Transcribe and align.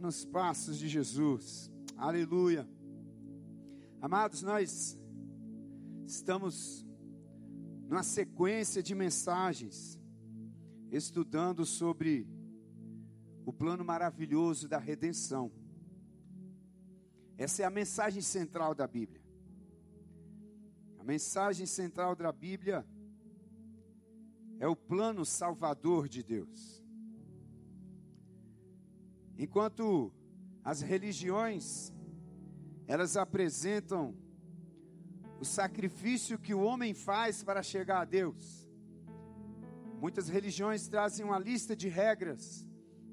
nos 0.00 0.24
passos 0.24 0.78
de 0.78 0.86
Jesus. 0.86 1.68
Aleluia. 1.96 2.64
Amados, 4.00 4.40
nós 4.40 4.96
estamos 6.06 6.86
numa 7.88 8.04
sequência 8.04 8.80
de 8.80 8.94
mensagens 8.94 9.98
estudando 10.92 11.66
sobre 11.66 12.24
o 13.44 13.52
plano 13.52 13.84
maravilhoso 13.84 14.68
da 14.68 14.78
redenção. 14.78 15.50
Essa 17.36 17.62
é 17.62 17.64
a 17.64 17.70
mensagem 17.70 18.22
central 18.22 18.76
da 18.76 18.86
Bíblia. 18.86 19.20
A 21.00 21.02
mensagem 21.02 21.66
central 21.66 22.14
da 22.14 22.30
Bíblia 22.30 22.86
é 24.60 24.68
o 24.68 24.76
plano 24.76 25.26
salvador 25.26 26.08
de 26.08 26.22
Deus. 26.22 26.83
Enquanto 29.38 30.12
as 30.62 30.80
religiões 30.80 31.92
elas 32.86 33.16
apresentam 33.16 34.14
o 35.40 35.44
sacrifício 35.44 36.38
que 36.38 36.54
o 36.54 36.60
homem 36.60 36.94
faz 36.94 37.42
para 37.42 37.62
chegar 37.62 38.00
a 38.00 38.04
Deus. 38.04 38.68
Muitas 40.00 40.28
religiões 40.28 40.86
trazem 40.86 41.24
uma 41.24 41.38
lista 41.38 41.74
de 41.74 41.88
regras 41.88 42.66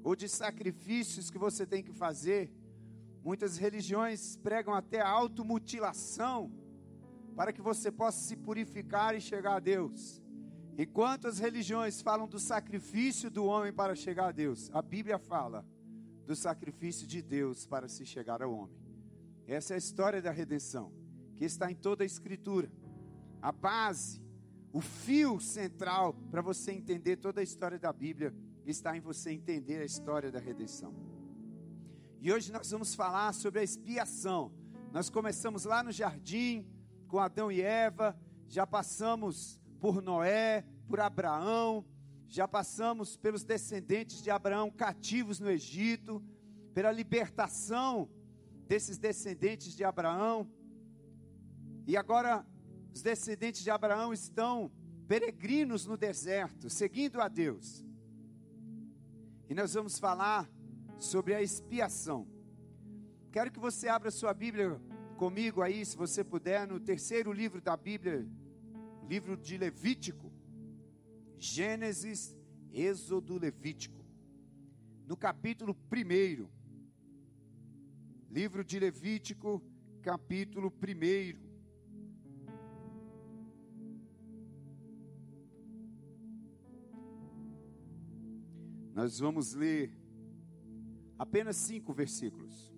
ou 0.04 0.14
de 0.14 0.28
sacrifícios 0.28 1.30
que 1.30 1.38
você 1.38 1.66
tem 1.66 1.82
que 1.82 1.92
fazer. 1.92 2.52
Muitas 3.24 3.56
religiões 3.56 4.36
pregam 4.36 4.74
até 4.74 5.00
automutilação 5.00 6.52
para 7.34 7.52
que 7.52 7.62
você 7.62 7.90
possa 7.90 8.18
se 8.18 8.36
purificar 8.36 9.14
e 9.14 9.20
chegar 9.20 9.56
a 9.56 9.60
Deus. 9.60 10.22
Enquanto 10.76 11.28
as 11.28 11.38
religiões 11.38 12.02
falam 12.02 12.26
do 12.28 12.38
sacrifício 12.38 13.30
do 13.30 13.44
homem 13.44 13.72
para 13.72 13.94
chegar 13.94 14.28
a 14.28 14.32
Deus, 14.32 14.70
a 14.72 14.82
Bíblia 14.82 15.18
fala 15.18 15.64
do 16.26 16.36
sacrifício 16.36 17.06
de 17.06 17.20
Deus 17.20 17.66
para 17.66 17.88
se 17.88 18.06
chegar 18.06 18.42
ao 18.42 18.52
homem. 18.52 18.76
Essa 19.46 19.74
é 19.74 19.76
a 19.76 19.78
história 19.78 20.22
da 20.22 20.30
redenção, 20.30 20.92
que 21.36 21.44
está 21.44 21.70
em 21.70 21.74
toda 21.74 22.04
a 22.04 22.06
Escritura. 22.06 22.70
A 23.40 23.50
base, 23.50 24.22
o 24.72 24.80
fio 24.80 25.40
central 25.40 26.14
para 26.30 26.40
você 26.40 26.72
entender 26.72 27.16
toda 27.16 27.40
a 27.40 27.44
história 27.44 27.78
da 27.78 27.92
Bíblia 27.92 28.34
está 28.64 28.96
em 28.96 29.00
você 29.00 29.32
entender 29.32 29.80
a 29.80 29.84
história 29.84 30.30
da 30.30 30.38
redenção. 30.38 30.94
E 32.20 32.32
hoje 32.32 32.52
nós 32.52 32.70
vamos 32.70 32.94
falar 32.94 33.34
sobre 33.34 33.60
a 33.60 33.64
expiação. 33.64 34.52
Nós 34.92 35.10
começamos 35.10 35.64
lá 35.64 35.82
no 35.82 35.90
jardim 35.90 36.66
com 37.08 37.18
Adão 37.18 37.50
e 37.50 37.60
Eva, 37.60 38.16
já 38.48 38.66
passamos 38.66 39.60
por 39.80 40.00
Noé, 40.00 40.64
por 40.86 41.00
Abraão, 41.00 41.84
já 42.34 42.48
passamos 42.48 43.14
pelos 43.14 43.44
descendentes 43.44 44.22
de 44.22 44.30
Abraão 44.30 44.70
cativos 44.70 45.38
no 45.38 45.50
Egito, 45.50 46.24
pela 46.72 46.90
libertação 46.90 48.08
desses 48.66 48.96
descendentes 48.96 49.76
de 49.76 49.84
Abraão. 49.84 50.50
E 51.86 51.94
agora 51.94 52.46
os 52.94 53.02
descendentes 53.02 53.62
de 53.62 53.70
Abraão 53.70 54.14
estão 54.14 54.72
peregrinos 55.06 55.84
no 55.84 55.94
deserto, 55.94 56.70
seguindo 56.70 57.20
a 57.20 57.28
Deus. 57.28 57.84
E 59.46 59.54
nós 59.54 59.74
vamos 59.74 59.98
falar 59.98 60.50
sobre 60.98 61.34
a 61.34 61.42
expiação. 61.42 62.26
Quero 63.30 63.52
que 63.52 63.60
você 63.60 63.88
abra 63.88 64.10
sua 64.10 64.32
Bíblia 64.32 64.80
comigo 65.18 65.60
aí, 65.60 65.84
se 65.84 65.98
você 65.98 66.24
puder, 66.24 66.66
no 66.66 66.80
terceiro 66.80 67.30
livro 67.30 67.60
da 67.60 67.76
Bíblia, 67.76 68.26
livro 69.06 69.36
de 69.36 69.58
Levítico. 69.58 70.31
Gênesis, 71.42 72.38
Êxodo, 72.72 73.36
Levítico. 73.36 74.00
No 75.08 75.16
capítulo 75.16 75.76
1. 75.92 76.48
Livro 78.30 78.62
de 78.62 78.78
Levítico, 78.78 79.60
capítulo 80.02 80.72
1. 80.72 81.52
Nós 88.94 89.18
vamos 89.18 89.52
ler 89.52 89.98
apenas 91.18 91.56
cinco 91.56 91.92
versículos. 91.92 92.72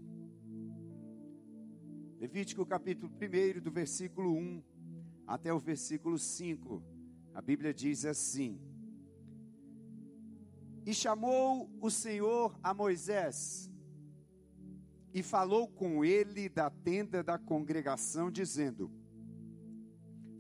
Levítico 2.19 2.65
capítulo 2.65 3.13
1, 3.13 3.61
do 3.61 3.71
versículo 3.71 4.33
1 4.33 4.65
até 5.27 5.53
o 5.53 5.59
versículo 5.59 6.19
5. 6.19 6.94
A 7.35 7.43
Bíblia 7.43 7.75
diz 7.75 8.05
assim: 8.05 8.61
E 10.87 10.95
chamou 10.95 11.69
o 11.81 11.91
Senhor 11.91 12.57
a 12.63 12.73
Moisés, 12.73 13.69
e 15.13 15.21
falou 15.23 15.67
com 15.67 16.05
ele 16.05 16.49
da 16.49 16.71
tenda 16.71 17.25
da 17.25 17.37
congregação, 17.37 18.31
dizendo: 18.31 18.89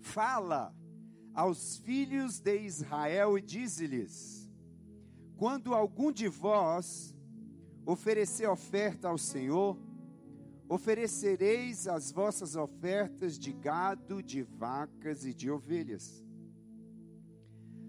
Fala 0.00 0.72
aos 1.34 1.78
filhos 1.78 2.38
de 2.38 2.60
Israel 2.60 3.36
e 3.36 3.42
dize-lhes: 3.42 4.48
Quando 5.36 5.74
algum 5.74 6.12
de 6.12 6.28
vós 6.28 7.12
oferecer 7.84 8.48
oferta 8.48 9.08
ao 9.08 9.18
Senhor, 9.18 9.76
oferecereis 10.68 11.88
as 11.88 12.12
vossas 12.12 12.54
ofertas 12.54 13.36
de 13.36 13.52
gado, 13.52 14.22
de 14.22 14.42
vacas 14.42 15.26
e 15.26 15.34
de 15.34 15.50
ovelhas. 15.50 16.23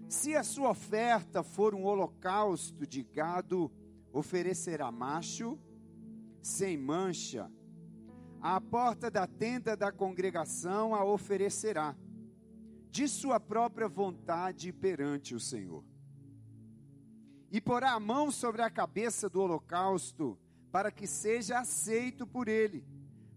Se 0.08 0.36
a 0.36 0.44
sua 0.44 0.70
oferta 0.70 1.42
for 1.42 1.74
um 1.74 1.84
holocausto 1.84 2.86
de 2.86 3.02
gado, 3.02 3.70
oferecerá 4.12 4.90
macho, 4.92 5.58
sem 6.40 6.76
mancha. 6.76 7.50
À 8.40 8.60
porta 8.60 9.10
da 9.10 9.26
tenda 9.26 9.76
da 9.76 9.90
congregação 9.90 10.94
a 10.94 11.04
oferecerá, 11.04 11.96
de 12.88 13.08
sua 13.08 13.40
própria 13.40 13.88
vontade 13.88 14.72
perante 14.72 15.34
o 15.34 15.40
Senhor. 15.40 15.84
E 17.50 17.60
porá 17.60 17.92
a 17.92 18.00
mão 18.00 18.30
sobre 18.30 18.62
a 18.62 18.70
cabeça 18.70 19.28
do 19.28 19.40
holocausto, 19.40 20.38
para 20.70 20.92
que 20.92 21.06
seja 21.06 21.58
aceito 21.58 22.26
por 22.26 22.48
ele, 22.48 22.86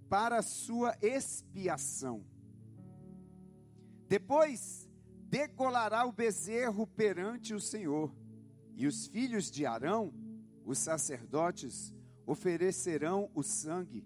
para 0.08 0.42
sua 0.42 0.96
expiação. 1.02 2.24
Depois 4.08 4.89
degolará 5.30 6.06
o 6.08 6.12
bezerro 6.12 6.88
perante 6.88 7.54
o 7.54 7.60
Senhor, 7.60 8.12
e 8.76 8.88
os 8.88 9.06
filhos 9.08 9.52
de 9.52 9.66
Arão, 9.66 10.12
os 10.66 10.80
sacerdotes, 10.80 11.94
oferecerão 12.26 13.30
o 13.36 13.44
sangue, 13.44 14.04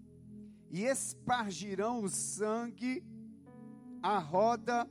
e 0.70 0.84
espargirão 0.84 2.02
o 2.02 2.08
sangue 2.08 3.02
à 4.02 4.18
roda 4.18 4.88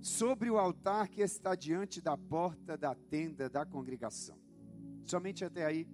sobre 0.00 0.48
o 0.48 0.58
altar 0.58 1.08
que 1.08 1.22
está 1.22 1.56
diante 1.56 2.00
da 2.00 2.16
porta 2.16 2.76
da 2.76 2.94
tenda 2.94 3.50
da 3.50 3.66
congregação. 3.66 4.38
Somente 5.04 5.44
até 5.44 5.64
aí. 5.64 5.88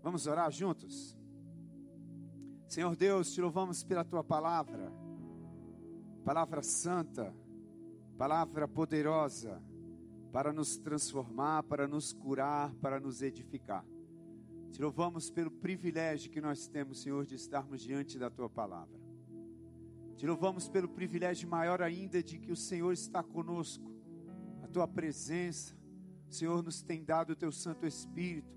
Vamos 0.00 0.26
orar 0.26 0.50
juntos? 0.50 1.18
Senhor 2.68 2.94
Deus, 2.94 3.32
te 3.32 3.40
louvamos 3.40 3.82
pela 3.82 4.04
tua 4.04 4.22
palavra, 4.22 4.92
palavra 6.24 6.62
santa 6.62 7.34
palavra 8.22 8.68
poderosa 8.68 9.60
para 10.30 10.52
nos 10.52 10.76
transformar, 10.76 11.64
para 11.64 11.88
nos 11.88 12.12
curar, 12.12 12.72
para 12.76 13.00
nos 13.00 13.20
edificar. 13.20 13.84
Te 14.70 14.80
louvamos 14.80 15.28
pelo 15.28 15.50
privilégio 15.50 16.30
que 16.30 16.40
nós 16.40 16.68
temos, 16.68 17.02
Senhor, 17.02 17.26
de 17.26 17.34
estarmos 17.34 17.82
diante 17.82 18.20
da 18.20 18.30
tua 18.30 18.48
palavra. 18.48 18.96
Te 20.14 20.24
louvamos 20.24 20.68
pelo 20.68 20.88
privilégio 20.88 21.48
maior 21.48 21.82
ainda 21.82 22.22
de 22.22 22.38
que 22.38 22.52
o 22.52 22.56
Senhor 22.56 22.92
está 22.92 23.24
conosco, 23.24 23.92
a 24.62 24.68
tua 24.68 24.86
presença, 24.86 25.76
o 26.28 26.32
Senhor 26.32 26.62
nos 26.62 26.80
tem 26.80 27.02
dado 27.02 27.30
o 27.30 27.36
teu 27.36 27.50
Santo 27.50 27.84
Espírito, 27.84 28.56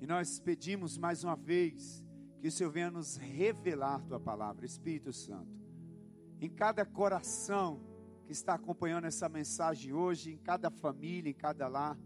e 0.00 0.06
nós 0.06 0.38
pedimos 0.38 0.96
mais 0.96 1.24
uma 1.24 1.34
vez 1.34 2.06
que 2.40 2.46
o 2.46 2.52
Senhor 2.52 2.70
venha 2.70 2.92
nos 2.92 3.16
revelar 3.16 4.04
tua 4.04 4.20
palavra, 4.20 4.64
Espírito 4.64 5.12
Santo, 5.12 5.60
em 6.40 6.48
cada 6.48 6.86
coração 6.86 7.90
que 8.32 8.36
está 8.38 8.54
acompanhando 8.54 9.04
essa 9.04 9.28
mensagem 9.28 9.92
hoje, 9.92 10.32
em 10.32 10.38
cada 10.38 10.70
família, 10.70 11.28
em 11.28 11.34
cada 11.34 11.68
lar, 11.68 11.98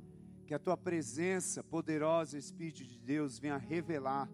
que 0.45 0.53
a 0.53 0.59
tua 0.59 0.77
presença 0.77 1.63
poderosa, 1.63 2.37
Espírito 2.37 2.85
de 2.85 2.99
Deus, 2.99 3.39
venha 3.39 3.57
revelar 3.57 4.29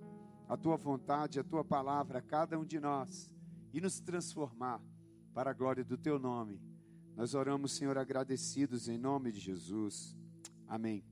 a 0.49 0.57
tua 0.57 0.79
vontade, 0.79 1.39
a 1.39 1.45
tua 1.45 1.63
palavra 1.63 2.21
a 2.21 2.23
cada 2.23 2.59
um 2.59 2.65
de 2.65 2.81
nós 2.81 3.31
e 3.75 3.79
nos 3.79 4.01
transformar 4.01 4.81
para 5.35 5.51
a 5.51 5.53
glória 5.53 5.85
do 5.85 5.99
teu 5.99 6.19
nome. 6.19 6.63
Nós 7.15 7.35
oramos, 7.35 7.73
Senhor, 7.73 7.99
agradecidos 7.99 8.89
em 8.89 8.97
nome 8.97 9.31
de 9.31 9.41
Jesus. 9.41 10.17
Amém. 10.67 11.05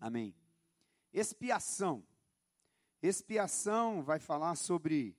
Amém. 0.00 0.32
Expiação. 1.12 2.04
Expiação 3.02 4.04
vai 4.04 4.20
falar 4.20 4.54
sobre 4.54 5.16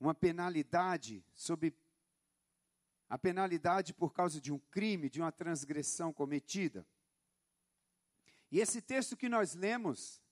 uma 0.00 0.12
penalidade, 0.12 1.24
sobre 1.34 1.72
a 3.08 3.18
penalidade 3.18 3.94
por 3.94 4.12
causa 4.12 4.40
de 4.40 4.52
um 4.52 4.58
crime, 4.58 5.08
de 5.08 5.20
uma 5.20 5.32
transgressão 5.32 6.12
cometida. 6.12 6.86
E 8.50 8.60
esse 8.60 8.80
texto 8.80 9.16
que 9.16 9.28
nós 9.28 9.54
lemos 9.54 10.22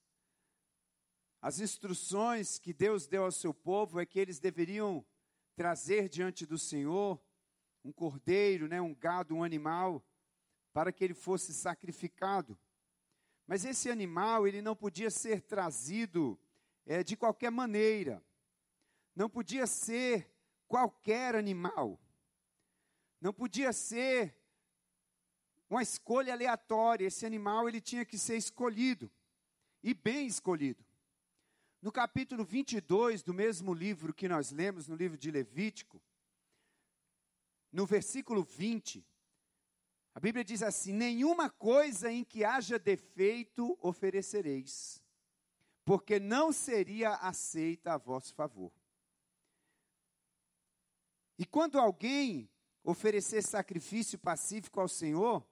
as 1.40 1.60
instruções 1.60 2.58
que 2.58 2.72
Deus 2.72 3.06
deu 3.06 3.24
ao 3.24 3.30
seu 3.30 3.54
povo 3.54 4.00
é 4.00 4.06
que 4.06 4.18
eles 4.18 4.38
deveriam 4.38 5.06
trazer 5.54 6.08
diante 6.08 6.44
do 6.44 6.58
Senhor 6.58 7.22
um 7.84 7.92
cordeiro, 7.92 8.66
né, 8.66 8.80
um 8.80 8.94
gado, 8.94 9.34
um 9.34 9.44
animal, 9.44 10.04
para 10.72 10.92
que 10.92 11.04
ele 11.04 11.14
fosse 11.14 11.54
sacrificado. 11.54 12.58
Mas 13.46 13.64
esse 13.64 13.88
animal, 13.88 14.46
ele 14.46 14.60
não 14.60 14.74
podia 14.74 15.08
ser 15.08 15.40
trazido 15.40 16.38
é, 16.84 17.04
de 17.04 17.16
qualquer 17.16 17.50
maneira. 17.50 18.20
Não 19.14 19.30
podia 19.30 19.66
ser 19.68 20.28
qualquer 20.66 21.36
animal. 21.36 22.00
Não 23.20 23.32
podia 23.32 23.72
ser 23.72 24.36
uma 25.68 25.82
escolha 25.82 26.32
aleatória. 26.32 27.06
Esse 27.06 27.26
animal, 27.26 27.68
ele 27.68 27.80
tinha 27.80 28.04
que 28.04 28.18
ser 28.18 28.36
escolhido. 28.36 29.10
E 29.82 29.94
bem 29.94 30.26
escolhido. 30.26 30.84
No 31.80 31.92
capítulo 31.92 32.44
22 32.44 33.22
do 33.22 33.32
mesmo 33.32 33.72
livro 33.72 34.12
que 34.12 34.28
nós 34.28 34.50
lemos, 34.50 34.88
no 34.88 34.96
livro 34.96 35.16
de 35.16 35.30
Levítico, 35.30 36.02
no 37.70 37.86
versículo 37.86 38.42
20, 38.42 39.06
a 40.14 40.18
Bíblia 40.18 40.42
diz 40.42 40.62
assim: 40.62 40.92
Nenhuma 40.92 41.50
coisa 41.50 42.10
em 42.10 42.24
que 42.24 42.42
haja 42.42 42.78
defeito 42.78 43.78
oferecereis, 43.80 45.02
porque 45.84 46.18
não 46.18 46.52
seria 46.52 47.14
aceita 47.16 47.92
a 47.92 47.98
vosso 47.98 48.34
favor. 48.34 48.72
E 51.38 51.44
quando 51.44 51.78
alguém 51.78 52.48
oferecer 52.86 53.42
sacrifício 53.42 54.16
pacífico 54.16 54.80
ao 54.80 54.86
Senhor, 54.86 55.44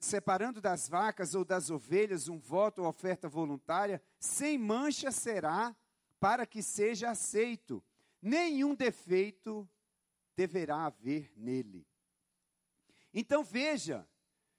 separando 0.00 0.60
das 0.60 0.88
vacas 0.88 1.34
ou 1.34 1.44
das 1.44 1.68
ovelhas 1.68 2.28
um 2.28 2.38
voto 2.38 2.82
ou 2.82 2.88
oferta 2.88 3.28
voluntária, 3.28 4.00
sem 4.20 4.56
mancha 4.56 5.10
será 5.10 5.76
para 6.20 6.46
que 6.46 6.62
seja 6.62 7.10
aceito. 7.10 7.84
Nenhum 8.22 8.74
defeito 8.74 9.68
deverá 10.36 10.86
haver 10.86 11.32
nele. 11.36 11.84
Então 13.12 13.42
veja 13.42 14.08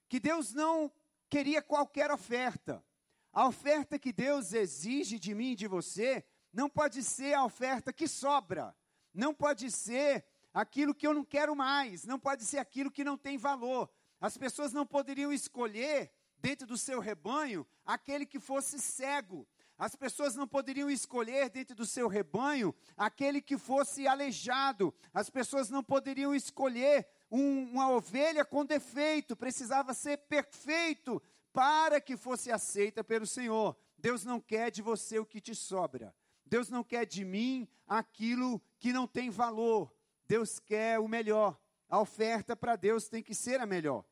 que 0.06 0.20
Deus 0.20 0.52
não 0.52 0.92
queria 1.30 1.62
qualquer 1.62 2.10
oferta. 2.10 2.84
A 3.32 3.46
oferta 3.46 3.98
que 3.98 4.12
Deus 4.12 4.52
exige 4.52 5.18
de 5.18 5.34
mim 5.34 5.52
e 5.52 5.56
de 5.56 5.66
você 5.66 6.24
não 6.52 6.68
pode 6.68 7.02
ser 7.02 7.34
a 7.34 7.44
oferta 7.44 7.92
que 7.92 8.08
sobra, 8.08 8.76
não 9.14 9.32
pode 9.34 9.70
ser 9.70 10.26
aquilo 10.52 10.94
que 10.94 11.06
eu 11.06 11.14
não 11.14 11.24
quero 11.24 11.54
mais, 11.54 12.04
não 12.04 12.18
pode 12.18 12.44
ser 12.44 12.58
aquilo 12.58 12.90
que 12.90 13.04
não 13.04 13.16
tem 13.16 13.36
valor. 13.36 13.90
As 14.20 14.36
pessoas 14.36 14.72
não 14.72 14.86
poderiam 14.86 15.32
escolher 15.32 16.10
dentro 16.40 16.66
do 16.66 16.76
seu 16.76 17.00
rebanho 17.00 17.66
aquele 17.84 18.26
que 18.26 18.40
fosse 18.40 18.78
cego. 18.78 19.46
As 19.78 19.94
pessoas 19.94 20.34
não 20.34 20.48
poderiam 20.48 20.90
escolher 20.90 21.48
dentro 21.50 21.76
do 21.76 21.86
seu 21.86 22.08
rebanho 22.08 22.74
aquele 22.96 23.40
que 23.40 23.56
fosse 23.56 24.08
aleijado. 24.08 24.92
As 25.14 25.30
pessoas 25.30 25.70
não 25.70 25.84
poderiam 25.84 26.34
escolher 26.34 27.06
um, 27.30 27.62
uma 27.70 27.90
ovelha 27.90 28.44
com 28.44 28.64
defeito, 28.64 29.36
precisava 29.36 29.94
ser 29.94 30.16
perfeito 30.16 31.22
para 31.52 32.00
que 32.00 32.16
fosse 32.16 32.50
aceita 32.50 33.04
pelo 33.04 33.26
Senhor. 33.26 33.76
Deus 33.96 34.24
não 34.24 34.40
quer 34.40 34.70
de 34.70 34.82
você 34.82 35.18
o 35.20 35.26
que 35.26 35.40
te 35.40 35.54
sobra. 35.54 36.14
Deus 36.44 36.68
não 36.68 36.82
quer 36.82 37.04
de 37.06 37.24
mim 37.24 37.68
aquilo 37.86 38.60
que 38.80 38.92
não 38.92 39.06
tem 39.06 39.30
valor. 39.30 39.92
Deus 40.28 40.58
quer 40.58 41.00
o 41.00 41.08
melhor. 41.08 41.58
A 41.88 41.98
oferta 41.98 42.54
para 42.54 42.76
Deus 42.76 43.08
tem 43.08 43.22
que 43.22 43.34
ser 43.34 43.60
a 43.60 43.66
melhor. 43.66 44.04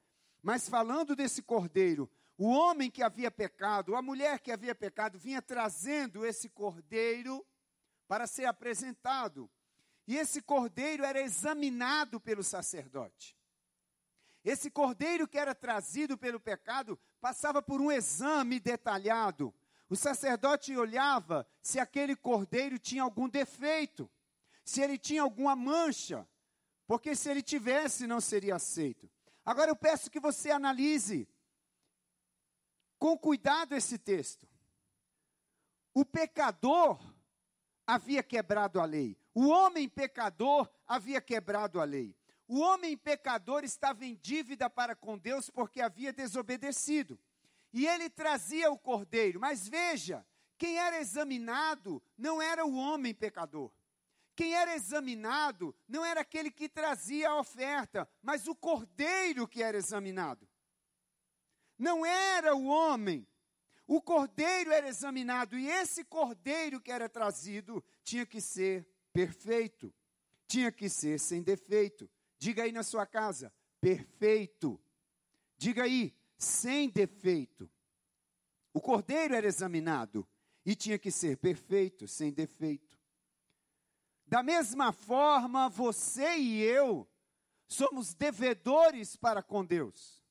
Mas 0.42 0.68
falando 0.68 1.14
desse 1.14 1.42
cordeiro, 1.42 2.10
o 2.38 2.48
homem 2.48 2.90
que 2.90 3.02
havia 3.02 3.30
pecado, 3.30 3.94
a 3.94 4.00
mulher 4.00 4.40
que 4.40 4.50
havia 4.50 4.74
pecado, 4.74 5.18
vinha 5.18 5.42
trazendo 5.42 6.24
esse 6.24 6.48
cordeiro 6.48 7.46
para 8.08 8.26
ser 8.26 8.46
apresentado. 8.46 9.50
E 10.06 10.16
esse 10.16 10.40
cordeiro 10.40 11.04
era 11.04 11.20
examinado 11.20 12.18
pelo 12.18 12.42
sacerdote. 12.42 13.36
Esse 14.44 14.70
cordeiro 14.70 15.26
que 15.26 15.36
era 15.36 15.54
trazido 15.54 16.16
pelo 16.16 16.38
pecado 16.38 16.98
passava 17.20 17.60
por 17.60 17.80
um 17.80 17.90
exame 17.90 18.60
detalhado. 18.60 19.52
O 19.88 19.96
sacerdote 19.96 20.76
olhava 20.76 21.46
se 21.60 21.78
aquele 21.78 22.14
cordeiro 22.14 22.78
tinha 22.78 23.02
algum 23.02 23.28
defeito, 23.28 24.08
se 24.66 24.82
ele 24.82 24.98
tinha 24.98 25.22
alguma 25.22 25.54
mancha, 25.54 26.28
porque 26.88 27.14
se 27.14 27.30
ele 27.30 27.40
tivesse, 27.40 28.04
não 28.04 28.20
seria 28.20 28.56
aceito. 28.56 29.08
Agora 29.44 29.70
eu 29.70 29.76
peço 29.76 30.10
que 30.10 30.18
você 30.18 30.50
analise 30.50 31.28
com 32.98 33.16
cuidado 33.16 33.76
esse 33.76 33.96
texto. 33.96 34.44
O 35.94 36.04
pecador 36.04 37.00
havia 37.86 38.24
quebrado 38.24 38.80
a 38.80 38.84
lei. 38.84 39.16
O 39.32 39.46
homem 39.46 39.88
pecador 39.88 40.68
havia 40.84 41.20
quebrado 41.20 41.80
a 41.80 41.84
lei. 41.84 42.16
O 42.48 42.58
homem 42.58 42.96
pecador 42.96 43.62
estava 43.62 44.04
em 44.04 44.16
dívida 44.16 44.68
para 44.68 44.96
com 44.96 45.16
Deus 45.16 45.48
porque 45.48 45.80
havia 45.80 46.12
desobedecido. 46.12 47.16
E 47.72 47.86
ele 47.86 48.10
trazia 48.10 48.68
o 48.72 48.78
cordeiro. 48.78 49.38
Mas 49.38 49.68
veja, 49.68 50.26
quem 50.58 50.76
era 50.76 50.98
examinado 50.98 52.02
não 52.18 52.42
era 52.42 52.66
o 52.66 52.74
homem 52.74 53.14
pecador. 53.14 53.70
Quem 54.36 54.54
era 54.54 54.76
examinado 54.76 55.74
não 55.88 56.04
era 56.04 56.20
aquele 56.20 56.50
que 56.50 56.68
trazia 56.68 57.30
a 57.30 57.40
oferta, 57.40 58.06
mas 58.22 58.46
o 58.46 58.54
cordeiro 58.54 59.48
que 59.48 59.62
era 59.62 59.78
examinado. 59.78 60.46
Não 61.78 62.04
era 62.04 62.54
o 62.54 62.66
homem, 62.66 63.26
o 63.86 64.00
cordeiro 64.00 64.70
era 64.70 64.88
examinado 64.88 65.58
e 65.58 65.68
esse 65.68 66.04
cordeiro 66.04 66.80
que 66.80 66.92
era 66.92 67.08
trazido 67.08 67.82
tinha 68.04 68.26
que 68.26 68.40
ser 68.40 68.86
perfeito, 69.10 69.92
tinha 70.46 70.70
que 70.70 70.90
ser 70.90 71.18
sem 71.18 71.42
defeito. 71.42 72.08
Diga 72.38 72.64
aí 72.64 72.72
na 72.72 72.82
sua 72.82 73.06
casa, 73.06 73.50
perfeito. 73.80 74.78
Diga 75.56 75.84
aí, 75.84 76.14
sem 76.36 76.90
defeito. 76.90 77.70
O 78.74 78.82
cordeiro 78.82 79.34
era 79.34 79.46
examinado 79.46 80.28
e 80.62 80.76
tinha 80.76 80.98
que 80.98 81.10
ser 81.10 81.38
perfeito, 81.38 82.06
sem 82.06 82.30
defeito. 82.30 82.85
Da 84.26 84.42
mesma 84.42 84.92
forma, 84.92 85.68
você 85.68 86.36
e 86.36 86.60
eu 86.62 87.08
somos 87.68 88.12
devedores 88.14 89.16
para 89.16 89.42
com 89.42 89.64
Deus. 89.64 90.22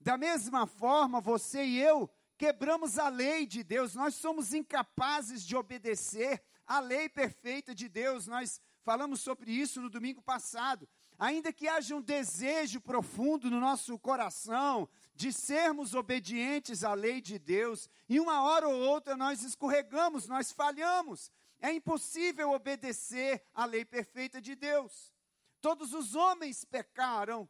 Da 0.00 0.16
mesma 0.16 0.66
forma, 0.66 1.20
você 1.20 1.64
e 1.64 1.80
eu 1.80 2.08
quebramos 2.36 2.98
a 2.98 3.08
lei 3.08 3.46
de 3.46 3.62
Deus, 3.62 3.94
nós 3.94 4.14
somos 4.14 4.52
incapazes 4.52 5.44
de 5.44 5.56
obedecer 5.56 6.42
à 6.66 6.80
lei 6.80 7.08
perfeita 7.08 7.74
de 7.74 7.88
Deus. 7.88 8.26
Nós 8.26 8.60
falamos 8.82 9.20
sobre 9.20 9.50
isso 9.50 9.80
no 9.80 9.90
domingo 9.90 10.22
passado. 10.22 10.88
Ainda 11.18 11.52
que 11.52 11.68
haja 11.68 11.94
um 11.94 12.02
desejo 12.02 12.80
profundo 12.80 13.50
no 13.50 13.60
nosso 13.60 13.96
coração 13.98 14.88
de 15.14 15.32
sermos 15.32 15.94
obedientes 15.94 16.82
à 16.82 16.94
lei 16.94 17.20
de 17.20 17.38
Deus, 17.38 17.88
e 18.08 18.18
uma 18.18 18.42
hora 18.42 18.68
ou 18.68 18.80
outra 18.80 19.16
nós 19.16 19.42
escorregamos, 19.42 20.26
nós 20.26 20.50
falhamos. 20.50 21.30
É 21.62 21.72
impossível 21.72 22.50
obedecer 22.50 23.40
à 23.54 23.64
lei 23.64 23.84
perfeita 23.84 24.40
de 24.40 24.56
Deus. 24.56 25.14
Todos 25.60 25.94
os 25.94 26.16
homens 26.16 26.64
pecaram, 26.64 27.48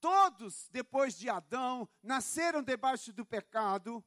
todos, 0.00 0.66
depois 0.72 1.14
de 1.14 1.28
Adão, 1.28 1.86
nasceram 2.02 2.62
debaixo 2.62 3.12
do 3.12 3.24
pecado, 3.24 4.02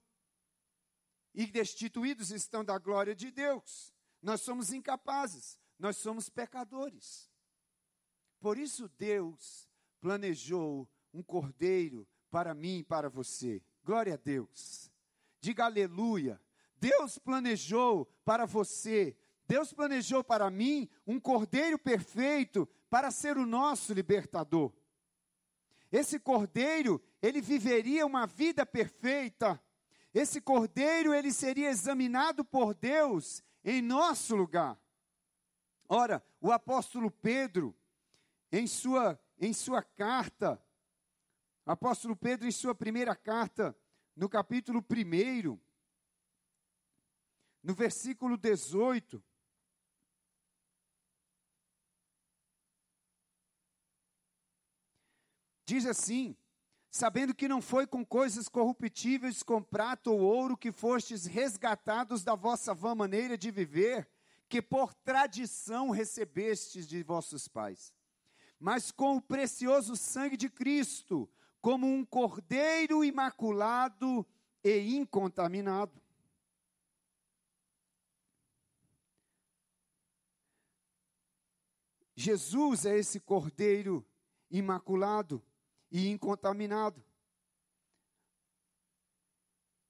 e 1.36 1.46
destituídos 1.46 2.32
estão 2.32 2.66
da 2.66 2.80
glória 2.80 3.14
de 3.16 3.30
Deus. 3.30 3.94
Nós 4.24 4.42
somos 4.42 4.74
incapazes, 4.74 5.60
nós 5.78 5.98
somos 5.98 6.30
pecadores. 6.30 7.30
Por 8.40 8.58
isso 8.58 8.90
Deus 8.98 9.70
planejou 10.02 10.90
um 11.14 11.22
cordeiro 11.22 12.08
para 12.32 12.56
mim 12.56 12.80
e 12.80 12.84
para 12.84 13.08
você. 13.08 13.64
Glória 13.84 14.16
a 14.16 14.18
Deus. 14.18 14.92
Diga 15.40 15.66
aleluia. 15.66 16.42
Deus 16.76 17.20
planejou 17.20 18.06
para 18.26 18.46
você, 18.46 19.16
Deus 19.48 19.74
planejou 19.74 20.24
para 20.24 20.50
mim 20.50 20.90
um 21.06 21.20
cordeiro 21.20 21.78
perfeito 21.78 22.68
para 22.90 23.12
ser 23.12 23.38
o 23.38 23.46
nosso 23.46 23.94
libertador. 23.94 24.72
Esse 25.92 26.20
cordeiro, 26.20 27.02
ele 27.22 27.42
viveria 27.42 28.06
uma 28.06 28.26
vida 28.26 28.66
perfeita 28.66 29.62
esse 30.14 30.40
cordeiro 30.40 31.14
ele 31.14 31.34
seria 31.34 31.70
examinado 31.70 32.46
por 32.46 32.76
Deus 32.76 33.44
em 33.64 33.82
nosso 33.82 34.36
lugar. 34.36 34.80
Ora, 35.90 36.24
o 36.40 36.52
apóstolo 36.52 37.10
Pedro, 37.10 37.76
em 38.52 38.68
sua, 38.68 39.20
em 39.40 39.52
sua 39.54 39.82
carta, 39.82 40.64
apóstolo 41.66 42.16
Pedro, 42.16 42.48
em 42.48 42.52
sua 42.52 42.76
primeira 42.76 43.16
carta, 43.16 43.76
no 44.16 44.30
capítulo 44.30 44.86
1, 44.88 45.60
no 47.64 47.74
versículo 47.74 48.38
18, 48.38 49.24
diz 55.66 55.86
assim: 55.86 56.36
sabendo 56.94 57.34
que 57.34 57.48
não 57.48 57.60
foi 57.60 57.88
com 57.88 58.06
coisas 58.06 58.48
corruptíveis, 58.48 59.42
com 59.42 59.64
prata 59.64 60.12
ou 60.12 60.20
ouro, 60.20 60.56
que 60.56 60.72
fostes 60.72 61.26
resgatados 61.26 62.24
da 62.24 62.36
vossa 62.36 62.72
vã 62.72 62.94
maneira 62.94 63.36
de 63.36 63.50
viver, 63.50 64.08
que 64.48 64.62
por 64.62 64.94
tradição 64.94 65.90
recebestes 65.90 66.88
de 66.88 67.02
vossos 67.02 67.48
pais, 67.48 67.92
mas 68.60 68.92
com 68.92 69.18
o 69.18 69.22
precioso 69.22 69.96
sangue 69.96 70.38
de 70.38 70.50
Cristo, 70.50 71.28
como 71.60 71.88
um 71.88 72.06
cordeiro 72.06 73.04
imaculado 73.04 74.24
e 74.64 74.96
incontaminado. 74.96 76.00
Jesus 82.16 82.86
é 82.86 82.96
esse 82.96 83.20
cordeiro 83.20 84.06
imaculado 84.52 85.44
e 85.94 86.10
incontaminado, 86.10 87.06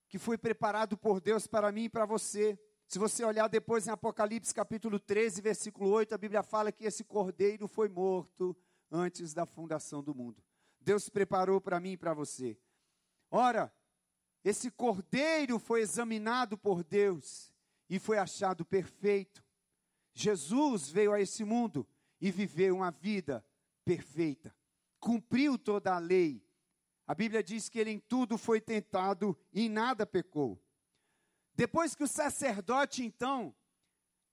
que 0.10 0.20
foi 0.20 0.38
preparado 0.38 0.98
por 0.98 1.22
Deus 1.22 1.48
para 1.48 1.72
mim 1.72 1.86
e 1.86 1.90
para 1.90 2.06
você. 2.06 2.60
Se 2.86 3.00
você 3.00 3.24
olhar 3.24 3.48
depois 3.48 3.88
em 3.88 3.90
Apocalipse 3.90 4.54
capítulo 4.54 5.00
13, 5.00 5.42
versículo 5.42 5.90
8, 5.90 6.14
a 6.14 6.18
Bíblia 6.18 6.44
fala 6.44 6.74
que 6.74 6.84
esse 6.84 7.06
cordeiro 7.06 7.70
foi 7.70 7.88
morto 7.88 8.54
antes 8.92 9.34
da 9.34 9.46
fundação 9.46 10.04
do 10.04 10.14
mundo. 10.14 10.44
Deus 10.82 11.08
preparou 11.08 11.62
para 11.62 11.80
mim 11.80 11.94
e 11.94 11.98
para 11.98 12.14
você. 12.14 12.60
Ora, 13.32 13.74
esse 14.44 14.70
cordeiro 14.70 15.58
foi 15.58 15.80
examinado 15.82 16.58
por 16.58 16.84
Deus 16.84 17.54
e 17.90 17.98
foi 17.98 18.18
achado 18.18 18.66
perfeito. 18.66 19.42
Jesus 20.14 20.90
veio 20.90 21.14
a 21.14 21.22
esse 21.22 21.46
mundo 21.46 21.88
e 22.20 22.30
viveu 22.30 22.76
uma 22.76 22.92
vida 22.92 23.44
perfeita. 23.86 24.54
Cumpriu 25.04 25.58
toda 25.58 25.94
a 25.94 26.00
lei. 26.00 26.42
A 27.06 27.14
Bíblia 27.14 27.44
diz 27.44 27.68
que 27.68 27.78
ele 27.78 27.92
em 27.92 28.00
tudo 28.00 28.38
foi 28.38 28.62
tentado 28.62 29.38
e 29.52 29.64
em 29.66 29.70
nada 29.70 30.06
pecou. 30.06 30.58
Depois 31.54 31.94
que 31.94 32.06
o 32.06 32.08
sacerdote, 32.08 33.04
então, 33.04 33.54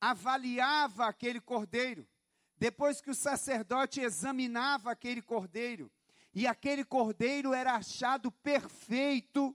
avaliava 0.01 1.07
aquele 1.07 1.41
cordeiro, 1.41 2.07
depois 2.57 3.01
que 3.01 3.11
o 3.11 3.15
sacerdote 3.17 4.01
examinava 4.01 4.93
aquele 4.93 5.21
cordeiro, 5.21 5.91
e 6.33 6.47
aquele 6.47 6.85
cordeiro 6.85 7.53
era 7.53 7.75
achado 7.75 8.31
perfeito, 8.31 9.53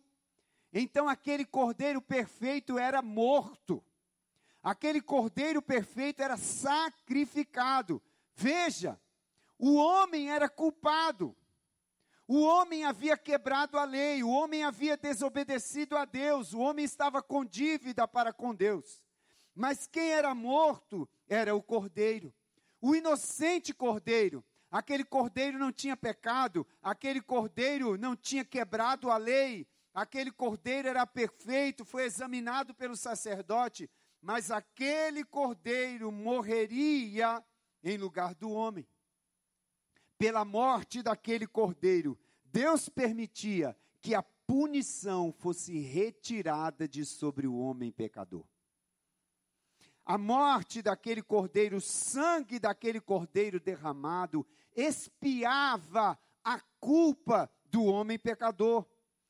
então 0.73 1.07
aquele 1.07 1.45
cordeiro 1.45 2.01
perfeito 2.01 2.77
era 2.77 3.01
morto. 3.01 3.81
Aquele 4.61 5.01
cordeiro 5.01 5.61
perfeito 5.61 6.21
era 6.21 6.35
sacrificado. 6.35 8.01
Veja, 8.35 8.99
o 9.57 9.75
homem 9.75 10.29
era 10.29 10.49
culpado. 10.49 11.35
O 12.27 12.41
homem 12.41 12.83
havia 12.85 13.15
quebrado 13.15 13.77
a 13.77 13.83
lei, 13.83 14.23
o 14.23 14.29
homem 14.29 14.63
havia 14.63 14.97
desobedecido 14.97 15.95
a 15.95 16.05
Deus, 16.05 16.53
o 16.53 16.59
homem 16.59 16.83
estava 16.83 17.21
com 17.21 17.45
dívida 17.45 18.07
para 18.07 18.33
com 18.33 18.53
Deus. 18.53 18.99
Mas 19.53 19.85
quem 19.85 20.11
era 20.11 20.33
morto 20.33 21.07
era 21.27 21.55
o 21.55 21.61
cordeiro, 21.61 22.33
o 22.81 22.95
inocente 22.95 23.73
cordeiro. 23.73 24.43
Aquele 24.71 25.05
cordeiro 25.05 25.59
não 25.59 25.71
tinha 25.71 25.95
pecado, 25.95 26.67
aquele 26.81 27.21
cordeiro 27.21 27.95
não 27.95 28.15
tinha 28.15 28.43
quebrado 28.43 29.11
a 29.11 29.17
lei, 29.17 29.67
aquele 29.93 30.31
cordeiro 30.31 30.87
era 30.87 31.05
perfeito, 31.05 31.85
foi 31.85 32.03
examinado 32.03 32.73
pelo 32.73 32.97
sacerdote, 32.97 33.89
mas 34.19 34.49
aquele 34.49 35.23
cordeiro 35.23 36.11
morreria 36.11 37.41
em 37.83 37.97
lugar 37.97 38.33
do 38.33 38.51
homem 38.51 38.85
pela 40.17 40.45
morte 40.45 41.01
daquele 41.01 41.45
cordeiro, 41.47 42.17
Deus 42.45 42.87
permitia 42.87 43.75
que 44.01 44.15
a 44.15 44.23
punição 44.23 45.31
fosse 45.31 45.79
retirada 45.79 46.87
de 46.87 47.03
sobre 47.05 47.47
o 47.47 47.55
homem 47.57 47.91
pecador. 47.91 48.45
A 50.05 50.17
morte 50.17 50.81
daquele 50.81 51.23
cordeiro, 51.23 51.77
o 51.77 51.81
sangue 51.81 52.59
daquele 52.59 53.01
cordeiro 53.01 53.59
derramado, 53.59 54.45
espiava 54.75 56.17
a 56.43 56.59
culpa 56.79 57.49
do 57.71 57.83
homem 57.85 58.19
pecador. 58.19 58.85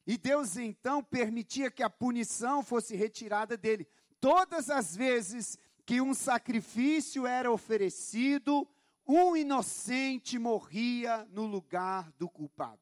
E 0.06 0.18
Deus 0.18 0.58
então 0.58 1.02
permitia 1.02 1.72
que 1.72 1.82
a 1.82 1.90
punição 1.90 2.62
fosse 2.62 2.96
retirada 2.96 3.56
dele. 3.56 3.88
Todas 4.20 4.70
as 4.70 4.96
vezes 4.96 5.58
que 5.86 6.02
um 6.02 6.14
sacrifício 6.14 7.26
era 7.26 7.52
oferecido, 7.52 8.68
um 9.08 9.36
inocente 9.36 10.40
morria 10.40 11.28
no 11.32 11.46
lugar 11.46 12.12
do 12.14 12.30
culpado. 12.30 12.82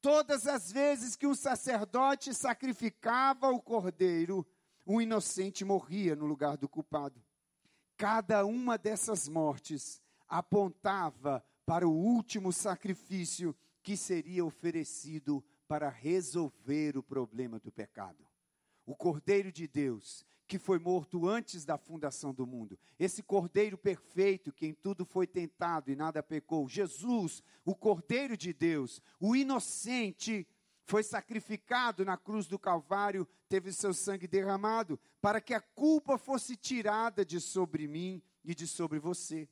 Todas 0.00 0.46
as 0.46 0.70
vezes 0.70 1.16
que 1.16 1.26
um 1.26 1.34
sacerdote 1.34 2.34
sacrificava 2.34 3.48
o 3.48 3.60
cordeiro, 3.60 4.46
um 4.86 5.00
inocente 5.00 5.64
morria 5.64 6.14
no 6.14 6.26
lugar 6.26 6.58
do 6.58 6.68
culpado. 6.68 7.22
Cada 7.96 8.44
uma 8.44 8.76
dessas 8.76 9.28
mortes 9.28 10.02
apontava 10.28 11.42
para 11.64 11.88
o 11.88 11.92
último 11.92 12.52
sacrifício 12.52 13.56
que 13.82 13.96
seria 13.96 14.44
oferecido 14.44 15.42
para 15.66 15.88
resolver 15.88 16.98
o 16.98 17.02
problema 17.02 17.58
do 17.58 17.72
pecado. 17.72 18.26
O 18.84 18.94
Cordeiro 18.94 19.50
de 19.50 19.66
Deus 19.66 20.26
que 20.54 20.58
foi 20.60 20.78
morto 20.78 21.28
antes 21.28 21.64
da 21.64 21.76
fundação 21.76 22.32
do 22.32 22.46
mundo. 22.46 22.78
Esse 22.96 23.24
Cordeiro 23.24 23.76
perfeito, 23.76 24.52
que 24.52 24.64
em 24.64 24.72
tudo 24.72 25.04
foi 25.04 25.26
tentado 25.26 25.90
e 25.90 25.96
nada 25.96 26.22
pecou. 26.22 26.68
Jesus, 26.68 27.42
o 27.64 27.74
Cordeiro 27.74 28.36
de 28.36 28.52
Deus, 28.52 29.02
o 29.18 29.34
inocente, 29.34 30.46
foi 30.84 31.02
sacrificado 31.02 32.04
na 32.04 32.16
cruz 32.16 32.46
do 32.46 32.56
Calvário, 32.56 33.26
teve 33.48 33.72
seu 33.72 33.92
sangue 33.92 34.28
derramado, 34.28 34.96
para 35.20 35.40
que 35.40 35.54
a 35.54 35.60
culpa 35.60 36.16
fosse 36.16 36.54
tirada 36.54 37.24
de 37.24 37.40
sobre 37.40 37.88
mim 37.88 38.22
e 38.44 38.54
de 38.54 38.68
sobre 38.68 39.00
você. 39.00 39.48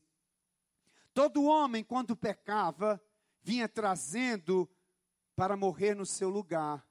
Todo 1.13 1.43
homem, 1.43 1.83
quando 1.83 2.15
pecava, 2.15 3.03
vinha 3.43 3.69
trazendo 3.69 4.71
para 5.35 5.57
morrer 5.57 5.97
no 5.97 6.07
seu 6.07 6.31
lugar 6.31 6.89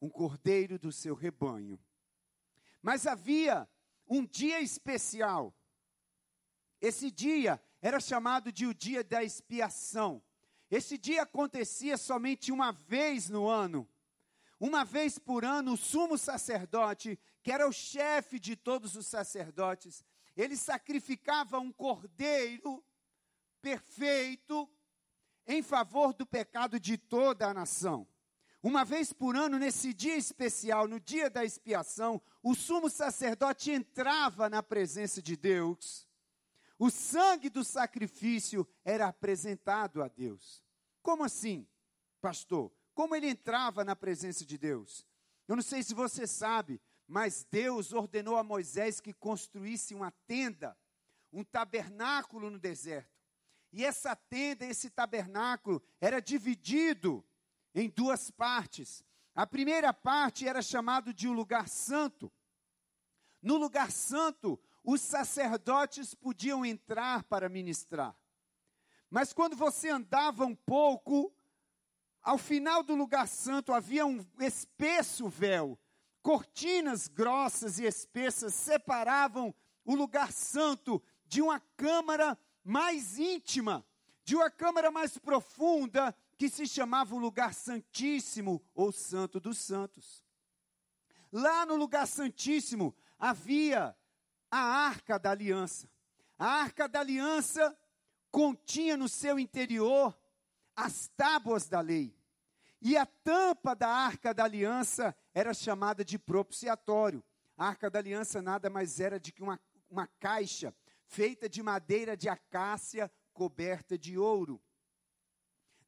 um 0.00 0.08
cordeiro 0.08 0.78
do 0.78 0.92
seu 0.92 1.16
rebanho. 1.16 1.76
Mas 2.82 3.06
havia 3.06 3.68
um 4.08 4.26
dia 4.26 4.60
especial. 4.60 5.54
Esse 6.80 7.10
dia 7.10 7.62
era 7.80 8.00
chamado 8.00 8.52
de 8.52 8.66
o 8.66 8.74
dia 8.74 9.04
da 9.04 9.22
expiação. 9.22 10.22
Esse 10.70 10.98
dia 10.98 11.22
acontecia 11.22 11.96
somente 11.96 12.50
uma 12.50 12.72
vez 12.72 13.28
no 13.28 13.48
ano. 13.48 13.88
Uma 14.58 14.84
vez 14.84 15.18
por 15.18 15.44
ano, 15.44 15.74
o 15.74 15.76
sumo 15.76 16.18
sacerdote, 16.18 17.18
que 17.42 17.52
era 17.52 17.68
o 17.68 17.72
chefe 17.72 18.38
de 18.38 18.56
todos 18.56 18.96
os 18.96 19.06
sacerdotes, 19.06 20.04
ele 20.36 20.56
sacrificava 20.56 21.58
um 21.58 21.72
cordeiro 21.72 22.84
perfeito 23.60 24.68
em 25.46 25.62
favor 25.62 26.12
do 26.12 26.24
pecado 26.24 26.78
de 26.78 26.96
toda 26.96 27.48
a 27.48 27.54
nação. 27.54 28.06
Uma 28.62 28.84
vez 28.84 29.12
por 29.12 29.34
ano, 29.36 29.58
nesse 29.58 29.92
dia 29.92 30.16
especial, 30.16 30.86
no 30.86 31.00
dia 31.00 31.28
da 31.28 31.44
expiação, 31.44 32.22
o 32.40 32.54
sumo 32.54 32.88
sacerdote 32.88 33.72
entrava 33.72 34.48
na 34.48 34.62
presença 34.62 35.20
de 35.20 35.36
Deus. 35.36 36.06
O 36.78 36.88
sangue 36.88 37.50
do 37.50 37.64
sacrifício 37.64 38.66
era 38.84 39.08
apresentado 39.08 40.00
a 40.00 40.06
Deus. 40.06 40.62
Como 41.02 41.24
assim, 41.24 41.66
pastor? 42.20 42.72
Como 42.94 43.16
ele 43.16 43.28
entrava 43.28 43.84
na 43.84 43.96
presença 43.96 44.44
de 44.44 44.56
Deus? 44.56 45.04
Eu 45.48 45.56
não 45.56 45.62
sei 45.62 45.82
se 45.82 45.92
você 45.92 46.24
sabe, 46.24 46.80
mas 47.06 47.44
Deus 47.50 47.92
ordenou 47.92 48.36
a 48.36 48.44
Moisés 48.44 49.00
que 49.00 49.12
construísse 49.12 49.92
uma 49.92 50.12
tenda, 50.26 50.78
um 51.32 51.42
tabernáculo 51.42 52.48
no 52.48 52.60
deserto. 52.60 53.10
E 53.72 53.84
essa 53.84 54.14
tenda, 54.14 54.64
esse 54.64 54.88
tabernáculo, 54.88 55.82
era 56.00 56.20
dividido 56.20 57.24
em 57.74 57.88
duas 57.88 58.30
partes. 58.30 59.04
A 59.34 59.46
primeira 59.46 59.92
parte 59.92 60.46
era 60.46 60.60
chamado 60.60 61.12
de 61.12 61.26
o 61.26 61.30
um 61.30 61.34
lugar 61.34 61.68
santo. 61.68 62.30
No 63.40 63.56
lugar 63.56 63.90
santo, 63.90 64.60
os 64.84 65.00
sacerdotes 65.00 66.14
podiam 66.14 66.64
entrar 66.64 67.24
para 67.24 67.48
ministrar. 67.48 68.14
Mas 69.10 69.32
quando 69.32 69.56
você 69.56 69.90
andava 69.90 70.44
um 70.44 70.54
pouco, 70.54 71.34
ao 72.22 72.38
final 72.38 72.82
do 72.82 72.94
lugar 72.94 73.26
santo 73.26 73.72
havia 73.72 74.06
um 74.06 74.24
espesso 74.38 75.28
véu. 75.28 75.78
Cortinas 76.22 77.08
grossas 77.08 77.78
e 77.78 77.84
espessas 77.84 78.54
separavam 78.54 79.54
o 79.84 79.94
lugar 79.94 80.32
santo 80.32 81.02
de 81.26 81.42
uma 81.42 81.58
câmara 81.76 82.38
mais 82.62 83.18
íntima, 83.18 83.84
de 84.24 84.36
uma 84.36 84.50
câmara 84.50 84.90
mais 84.90 85.18
profunda, 85.18 86.14
que 86.42 86.48
se 86.48 86.66
chamava 86.66 87.14
o 87.14 87.20
lugar 87.20 87.54
santíssimo 87.54 88.60
ou 88.74 88.90
santo 88.90 89.38
dos 89.38 89.58
santos. 89.58 90.24
Lá 91.30 91.64
no 91.64 91.76
lugar 91.76 92.04
santíssimo 92.04 92.92
havia 93.16 93.96
a 94.50 94.58
arca 94.58 95.20
da 95.20 95.30
aliança. 95.30 95.88
A 96.36 96.46
arca 96.46 96.88
da 96.88 96.98
aliança 96.98 97.78
continha 98.28 98.96
no 98.96 99.08
seu 99.08 99.38
interior 99.38 100.18
as 100.74 101.06
tábuas 101.16 101.68
da 101.68 101.78
lei. 101.78 102.12
E 102.80 102.96
a 102.96 103.06
tampa 103.06 103.76
da 103.76 103.88
arca 103.88 104.34
da 104.34 104.42
aliança 104.42 105.14
era 105.32 105.54
chamada 105.54 106.04
de 106.04 106.18
propiciatório. 106.18 107.22
A 107.56 107.68
arca 107.68 107.88
da 107.88 108.00
aliança 108.00 108.42
nada 108.42 108.68
mais 108.68 108.98
era 108.98 109.20
de 109.20 109.30
que 109.30 109.44
uma, 109.44 109.60
uma 109.88 110.08
caixa 110.18 110.74
feita 111.06 111.48
de 111.48 111.62
madeira 111.62 112.16
de 112.16 112.28
acácia 112.28 113.08
coberta 113.32 113.96
de 113.96 114.18
ouro. 114.18 114.60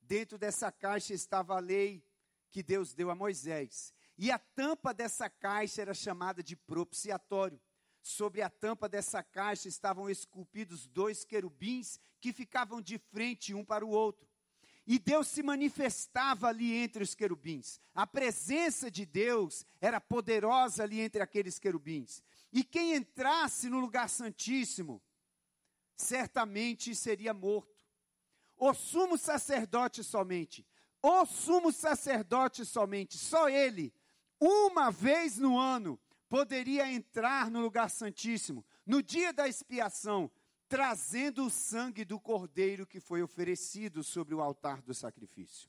Dentro 0.06 0.36
dessa 0.36 0.70
caixa 0.70 1.14
estava 1.14 1.56
a 1.56 1.60
lei 1.60 2.04
que 2.50 2.62
Deus 2.62 2.94
deu 2.94 3.10
a 3.10 3.14
Moisés. 3.14 3.92
E 4.16 4.30
a 4.30 4.38
tampa 4.38 4.94
dessa 4.94 5.28
caixa 5.28 5.82
era 5.82 5.94
chamada 5.94 6.42
de 6.42 6.54
propiciatório. 6.54 7.60
Sobre 8.02 8.42
a 8.42 8.50
tampa 8.50 8.88
dessa 8.88 9.22
caixa 9.22 9.66
estavam 9.66 10.10
esculpidos 10.10 10.86
dois 10.86 11.24
querubins 11.24 11.98
que 12.20 12.32
ficavam 12.32 12.80
de 12.80 12.98
frente 12.98 13.54
um 13.54 13.64
para 13.64 13.84
o 13.84 13.88
outro. 13.88 14.28
E 14.86 14.98
Deus 14.98 15.28
se 15.28 15.42
manifestava 15.42 16.48
ali 16.48 16.74
entre 16.74 17.02
os 17.02 17.14
querubins. 17.14 17.80
A 17.94 18.06
presença 18.06 18.90
de 18.90 19.06
Deus 19.06 19.64
era 19.80 19.98
poderosa 19.98 20.82
ali 20.82 21.00
entre 21.00 21.22
aqueles 21.22 21.58
querubins. 21.58 22.22
E 22.52 22.62
quem 22.62 22.94
entrasse 22.94 23.70
no 23.70 23.80
lugar 23.80 24.10
santíssimo, 24.10 25.02
certamente 25.96 26.94
seria 26.94 27.32
morto. 27.32 27.73
O 28.66 28.72
sumo 28.72 29.18
sacerdote 29.18 30.02
somente, 30.02 30.66
o 31.02 31.26
sumo 31.26 31.70
sacerdote 31.70 32.64
somente, 32.64 33.18
só 33.18 33.46
ele, 33.46 33.92
uma 34.40 34.90
vez 34.90 35.36
no 35.36 35.58
ano, 35.58 36.00
poderia 36.30 36.90
entrar 36.90 37.50
no 37.50 37.60
lugar 37.60 37.90
santíssimo, 37.90 38.64
no 38.86 39.02
dia 39.02 39.34
da 39.34 39.46
expiação, 39.46 40.30
trazendo 40.66 41.44
o 41.44 41.50
sangue 41.50 42.06
do 42.06 42.18
cordeiro 42.18 42.86
que 42.86 43.00
foi 43.00 43.22
oferecido 43.22 44.02
sobre 44.02 44.34
o 44.34 44.40
altar 44.40 44.80
do 44.80 44.94
sacrifício. 44.94 45.68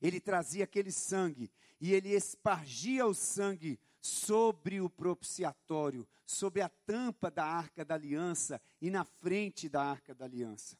Ele 0.00 0.18
trazia 0.18 0.64
aquele 0.64 0.90
sangue 0.90 1.52
e 1.78 1.92
ele 1.92 2.08
espargia 2.08 3.06
o 3.06 3.12
sangue 3.12 3.78
sobre 4.00 4.80
o 4.80 4.88
propiciatório, 4.88 6.08
sobre 6.24 6.62
a 6.62 6.70
tampa 6.70 7.30
da 7.30 7.44
arca 7.44 7.84
da 7.84 7.96
aliança 7.96 8.62
e 8.80 8.88
na 8.88 9.04
frente 9.04 9.68
da 9.68 9.82
arca 9.82 10.14
da 10.14 10.24
aliança. 10.24 10.74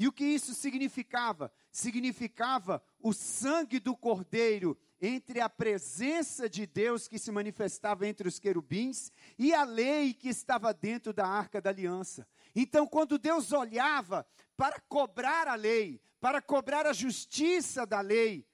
E 0.00 0.08
o 0.08 0.12
que 0.12 0.24
isso 0.24 0.54
significava? 0.54 1.52
Significava 1.70 2.82
o 3.02 3.12
sangue 3.12 3.78
do 3.78 3.94
cordeiro 3.94 4.74
entre 4.98 5.42
a 5.42 5.48
presença 5.50 6.48
de 6.48 6.64
Deus 6.66 7.06
que 7.06 7.18
se 7.18 7.30
manifestava 7.30 8.08
entre 8.08 8.26
os 8.26 8.38
querubins 8.38 9.12
e 9.38 9.52
a 9.52 9.62
lei 9.62 10.14
que 10.14 10.30
estava 10.30 10.72
dentro 10.72 11.12
da 11.12 11.26
arca 11.26 11.60
da 11.60 11.68
aliança. 11.68 12.26
Então, 12.56 12.86
quando 12.86 13.18
Deus 13.18 13.52
olhava 13.52 14.26
para 14.56 14.80
cobrar 14.88 15.46
a 15.46 15.54
lei, 15.54 16.00
para 16.18 16.40
cobrar 16.40 16.86
a 16.86 16.94
justiça 16.94 17.84
da 17.84 18.00
lei, 18.00 18.48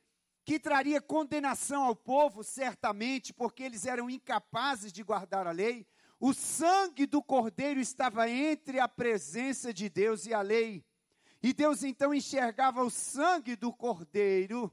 que 0.45 0.59
traria 0.59 1.01
condenação 1.01 1.85
ao 1.85 1.95
povo, 1.95 2.43
certamente, 2.43 3.33
porque 3.33 3.63
eles 3.63 3.87
eram 3.87 4.11
incapazes 4.11 4.93
de 4.93 5.05
guardar 5.05 5.47
a 5.47 5.53
lei, 5.53 5.87
o 6.19 6.35
sangue 6.35 7.07
do 7.07 7.23
cordeiro 7.23 7.79
estava 7.79 8.29
entre 8.29 8.81
a 8.81 8.89
presença 8.89 9.73
de 9.73 9.89
Deus 9.89 10.27
e 10.27 10.35
a 10.35 10.43
lei. 10.43 10.85
E 11.43 11.53
Deus 11.53 11.83
então 11.83 12.15
enxergava 12.15 12.83
o 12.83 12.91
sangue 12.91 13.55
do 13.57 13.73
cordeiro 13.73 14.73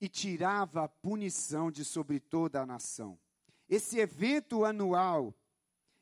e 0.00 0.08
tirava 0.08 0.84
a 0.84 0.88
punição 0.88 1.70
de 1.70 1.84
sobre 1.84 2.20
toda 2.20 2.60
a 2.60 2.66
nação. 2.66 3.18
Esse 3.68 3.98
evento 3.98 4.64
anual 4.64 5.34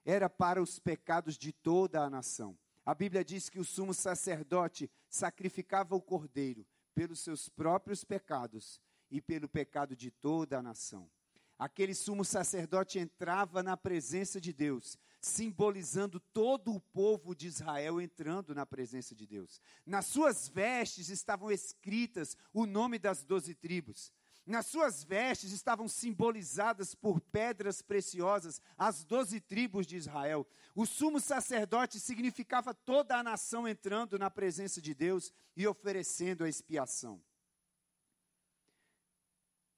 era 0.04 0.28
para 0.28 0.62
os 0.62 0.78
pecados 0.78 1.38
de 1.38 1.52
toda 1.52 2.02
a 2.02 2.11
nação. 2.11 2.57
A 2.85 2.95
Bíblia 2.95 3.25
diz 3.25 3.49
que 3.49 3.59
o 3.59 3.64
sumo 3.64 3.95
sacerdote 3.95 4.90
sacrificava 5.09 5.95
o 5.95 6.02
cordeiro 6.02 6.66
pelos 6.95 7.21
seus 7.21 7.49
próprios 7.49 8.04
pecados 8.04 8.81
e 9.11 9.21
pelo 9.21 9.49
pecado 9.49 9.97
de 9.97 10.11
toda 10.11 10.59
a 10.59 10.62
nação. 10.62 11.11
Aquele 11.59 11.95
sumo 11.95 12.25
sacerdote 12.25 12.99
entrava 12.99 13.62
na 13.62 13.76
presença 13.76 14.40
de 14.40 14.52
Deus, 14.52 14.99
simbolizando 15.25 16.20
todo 16.20 16.75
o 16.75 16.81
povo 16.81 17.35
de 17.35 17.46
Israel 17.46 18.01
entrando 18.01 18.55
na 18.55 18.66
presença 18.66 19.14
de 19.14 19.27
Deus. 19.27 19.61
Nas 19.87 20.07
suas 20.07 20.49
vestes 20.49 21.09
estavam 21.09 21.51
escritas 21.51 22.37
o 22.53 22.66
nome 22.66 22.99
das 22.99 23.25
doze 23.25 23.55
tribos. 23.55 24.12
Nas 24.46 24.66
suas 24.66 25.03
vestes 25.03 25.51
estavam 25.53 25.88
simbolizadas 25.88 26.94
por 26.94 27.18
pedras 27.18 27.81
preciosas 27.81 28.61
as 28.77 29.03
doze 29.03 29.40
tribos 29.40 29.87
de 29.87 29.96
Israel. 29.96 30.46
O 30.75 30.85
sumo 30.85 31.18
sacerdote 31.18 31.99
significava 31.99 32.75
toda 32.75 33.16
a 33.16 33.22
nação 33.22 33.66
entrando 33.66 34.18
na 34.18 34.31
presença 34.31 34.83
de 34.83 34.94
Deus 34.94 35.33
e 35.57 35.66
oferecendo 35.66 36.44
a 36.44 36.49
expiação. 36.51 37.22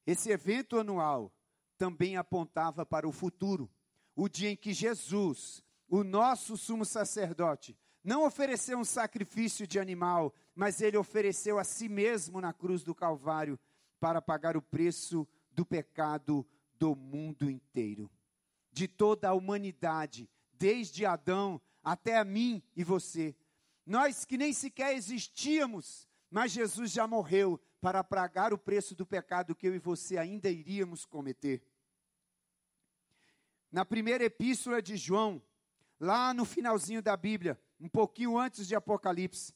Esse 0.05 0.31
evento 0.31 0.77
anual 0.77 1.33
também 1.79 2.17
apontava 2.17 2.85
para 2.85 3.07
o 3.07 3.13
futuro 3.13 3.71
o 4.17 4.29
dia 4.29 4.51
em 4.51 4.57
que 4.57 4.73
Jesus, 4.73 5.63
o 5.89 6.03
nosso 6.03 6.57
sumo 6.57 6.85
sacerdote, 6.85 7.77
não 8.03 8.25
ofereceu 8.25 8.79
um 8.79 8.85
sacrifício 8.85 9.67
de 9.67 9.79
animal, 9.79 10.35
mas 10.55 10.81
ele 10.81 10.97
ofereceu 10.97 11.59
a 11.59 11.65
si 11.65 11.89
mesmo 11.89 12.41
na 12.41 12.53
cruz 12.53 12.83
do 12.83 12.95
Calvário 12.95 13.59
para 14.01 14.23
pagar 14.23 14.57
o 14.57 14.63
preço 14.63 15.29
do 15.51 15.67
pecado 15.67 16.47
do 16.79 16.97
mundo 16.97 17.51
inteiro, 17.51 18.11
de 18.73 18.89
toda 18.89 19.29
a 19.29 19.35
humanidade, 19.35 20.31
desde 20.53 21.05
Adão 21.05 21.61
até 21.83 22.17
a 22.17 22.25
mim 22.25 22.63
e 22.75 22.83
você. 22.83 23.37
Nós 23.85 24.25
que 24.25 24.39
nem 24.39 24.53
sequer 24.53 24.95
existíamos, 24.95 26.09
mas 26.31 26.53
Jesus 26.53 26.91
já 26.91 27.07
morreu 27.07 27.61
para 27.81 28.03
pagar 28.03 28.53
o 28.53 28.59
preço 28.59 28.95
do 28.95 29.07
pecado 29.07 29.55
que 29.55 29.67
eu 29.67 29.75
e 29.75 29.79
você 29.79 30.17
ainda 30.17 30.51
iríamos 30.51 31.05
cometer 31.05 31.63
na 33.71 33.85
primeira 33.85 34.25
epístola 34.25 34.81
de 34.81 34.97
João, 34.97 35.43
lá 35.99 36.33
no 36.33 36.45
finalzinho 36.45 37.03
da 37.03 37.17
Bíblia, 37.17 37.61
um 37.81 37.89
pouquinho 37.89 38.39
antes 38.39 38.67
de 38.67 38.75
Apocalipse. 38.75 39.55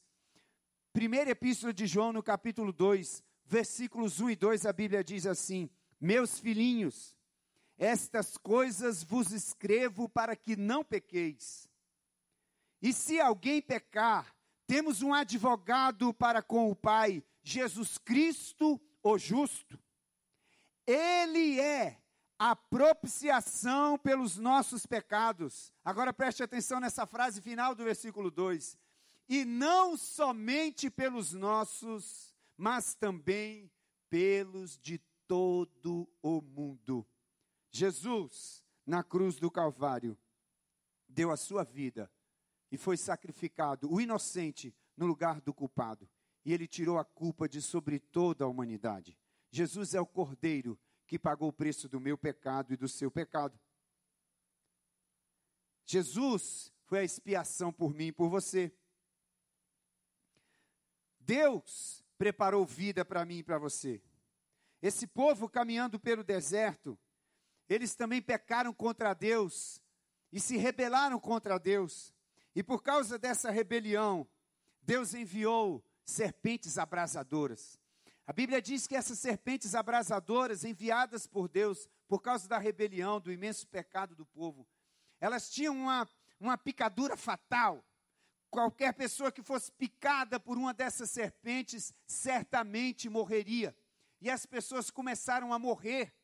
Primeira 0.93 1.31
epístola 1.31 1.73
de 1.73 1.87
João, 1.87 2.11
no 2.11 2.21
capítulo 2.21 2.71
2, 2.71 3.23
versículos 3.45 4.19
1 4.19 4.31
e 4.31 4.35
2, 4.35 4.65
a 4.65 4.73
Bíblia 4.73 5.03
diz 5.03 5.25
assim: 5.25 5.69
Meus 5.99 6.39
filhinhos, 6.39 7.15
estas 7.77 8.37
coisas 8.37 9.03
vos 9.03 9.31
escrevo 9.31 10.07
para 10.07 10.35
que 10.35 10.55
não 10.55 10.83
pequeis. 10.83 11.67
E 12.81 12.91
se 12.93 13.19
alguém 13.19 13.61
pecar, 13.61 14.35
temos 14.65 15.01
um 15.01 15.13
advogado 15.13 16.13
para 16.13 16.41
com 16.41 16.69
o 16.69 16.75
Pai, 16.75 17.23
Jesus 17.43 17.97
Cristo, 17.97 18.79
o 19.03 19.17
justo. 19.17 19.79
Ele 20.85 21.59
é 21.59 22.00
a 22.43 22.55
propiciação 22.55 23.99
pelos 23.99 24.35
nossos 24.35 24.87
pecados. 24.87 25.71
Agora 25.85 26.11
preste 26.11 26.41
atenção 26.41 26.79
nessa 26.79 27.05
frase 27.05 27.39
final 27.39 27.75
do 27.75 27.83
versículo 27.83 28.31
2. 28.31 28.79
E 29.29 29.45
não 29.45 29.95
somente 29.95 30.89
pelos 30.89 31.33
nossos, 31.33 32.33
mas 32.57 32.95
também 32.95 33.71
pelos 34.09 34.75
de 34.79 34.97
todo 35.27 36.09
o 36.19 36.41
mundo. 36.41 37.07
Jesus, 37.69 38.63
na 38.87 39.03
cruz 39.03 39.35
do 39.35 39.51
Calvário, 39.51 40.17
deu 41.07 41.29
a 41.29 41.37
sua 41.37 41.63
vida 41.63 42.11
e 42.71 42.77
foi 42.77 42.97
sacrificado, 42.97 43.87
o 43.87 44.01
inocente, 44.01 44.75
no 44.97 45.05
lugar 45.05 45.41
do 45.41 45.53
culpado. 45.53 46.09
E 46.43 46.51
ele 46.51 46.67
tirou 46.67 46.97
a 46.97 47.05
culpa 47.05 47.47
de 47.47 47.61
sobre 47.61 47.99
toda 47.99 48.45
a 48.45 48.47
humanidade. 48.47 49.15
Jesus 49.51 49.93
é 49.93 50.01
o 50.01 50.07
Cordeiro 50.07 50.79
que 51.11 51.19
pagou 51.19 51.49
o 51.49 51.53
preço 51.53 51.89
do 51.89 51.99
meu 51.99 52.17
pecado 52.17 52.71
e 52.71 52.77
do 52.77 52.87
seu 52.87 53.11
pecado. 53.11 53.59
Jesus 55.85 56.71
foi 56.85 56.99
a 56.99 57.03
expiação 57.03 57.69
por 57.69 57.93
mim 57.93 58.05
e 58.05 58.11
por 58.13 58.29
você. 58.29 58.73
Deus 61.19 62.01
preparou 62.17 62.65
vida 62.65 63.03
para 63.03 63.25
mim 63.25 63.39
e 63.39 63.43
para 63.43 63.57
você. 63.57 64.01
Esse 64.81 65.05
povo 65.05 65.49
caminhando 65.49 65.99
pelo 65.99 66.23
deserto, 66.23 66.97
eles 67.67 67.93
também 67.93 68.21
pecaram 68.21 68.73
contra 68.73 69.13
Deus 69.13 69.81
e 70.31 70.39
se 70.39 70.55
rebelaram 70.55 71.19
contra 71.19 71.59
Deus. 71.59 72.13
E 72.55 72.63
por 72.63 72.81
causa 72.81 73.19
dessa 73.19 73.51
rebelião, 73.51 74.25
Deus 74.81 75.13
enviou 75.13 75.83
serpentes 76.05 76.77
abrasadoras. 76.77 77.80
A 78.31 78.33
Bíblia 78.33 78.61
diz 78.61 78.87
que 78.87 78.95
essas 78.95 79.19
serpentes 79.19 79.75
abrasadoras, 79.75 80.63
enviadas 80.63 81.27
por 81.27 81.49
Deus 81.49 81.89
por 82.07 82.21
causa 82.21 82.47
da 82.47 82.57
rebelião, 82.57 83.19
do 83.19 83.29
imenso 83.29 83.67
pecado 83.67 84.15
do 84.15 84.25
povo, 84.25 84.65
elas 85.19 85.51
tinham 85.51 85.75
uma, 85.75 86.07
uma 86.39 86.57
picadura 86.57 87.17
fatal. 87.17 87.85
Qualquer 88.49 88.93
pessoa 88.93 89.33
que 89.33 89.43
fosse 89.43 89.69
picada 89.73 90.39
por 90.39 90.57
uma 90.57 90.73
dessas 90.73 91.11
serpentes 91.11 91.93
certamente 92.07 93.09
morreria. 93.09 93.75
E 94.21 94.29
as 94.29 94.45
pessoas 94.45 94.89
começaram 94.89 95.51
a 95.51 95.59
morrer 95.59 96.15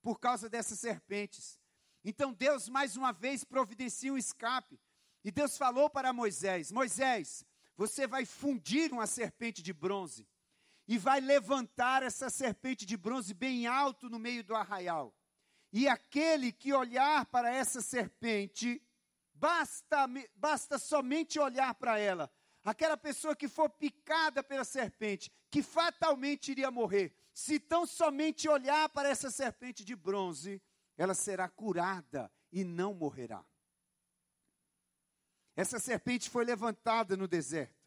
por 0.00 0.18
causa 0.18 0.48
dessas 0.48 0.80
serpentes. 0.80 1.60
Então 2.02 2.32
Deus 2.32 2.66
mais 2.66 2.96
uma 2.96 3.12
vez 3.12 3.44
providencia 3.44 4.10
um 4.10 4.16
escape. 4.16 4.80
E 5.22 5.30
Deus 5.30 5.58
falou 5.58 5.90
para 5.90 6.14
Moisés: 6.14 6.72
Moisés, 6.72 7.44
você 7.76 8.06
vai 8.06 8.24
fundir 8.24 8.90
uma 8.90 9.06
serpente 9.06 9.62
de 9.62 9.74
bronze 9.74 10.26
e 10.86 10.98
vai 10.98 11.20
levantar 11.20 12.02
essa 12.02 12.28
serpente 12.28 12.84
de 12.84 12.96
bronze 12.96 13.32
bem 13.32 13.66
alto 13.66 14.10
no 14.10 14.18
meio 14.18 14.42
do 14.42 14.54
arraial. 14.54 15.14
E 15.72 15.88
aquele 15.88 16.52
que 16.52 16.72
olhar 16.72 17.24
para 17.26 17.54
essa 17.54 17.80
serpente, 17.80 18.82
basta, 19.32 20.06
basta 20.34 20.78
somente 20.78 21.38
olhar 21.38 21.74
para 21.74 21.98
ela. 21.98 22.30
Aquela 22.64 22.96
pessoa 22.96 23.34
que 23.34 23.48
for 23.48 23.68
picada 23.70 24.42
pela 24.42 24.64
serpente, 24.64 25.32
que 25.50 25.62
fatalmente 25.62 26.50
iria 26.50 26.70
morrer, 26.70 27.14
se 27.32 27.58
tão 27.58 27.86
somente 27.86 28.48
olhar 28.48 28.88
para 28.90 29.08
essa 29.08 29.30
serpente 29.30 29.84
de 29.84 29.96
bronze, 29.96 30.62
ela 30.96 31.14
será 31.14 31.48
curada 31.48 32.30
e 32.52 32.62
não 32.62 32.94
morrerá. 32.94 33.44
Essa 35.56 35.78
serpente 35.78 36.30
foi 36.30 36.44
levantada 36.44 37.16
no 37.16 37.26
deserto. 37.26 37.82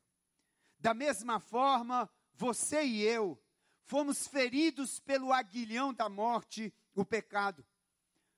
Da 0.79 0.93
mesma 0.93 1.39
forma, 1.39 2.09
você 2.35 2.83
e 2.83 3.01
eu 3.01 3.41
fomos 3.83 4.27
feridos 4.27 4.99
pelo 4.99 5.31
aguilhão 5.31 5.93
da 5.93 6.09
morte, 6.09 6.73
o 6.93 7.05
pecado. 7.05 7.65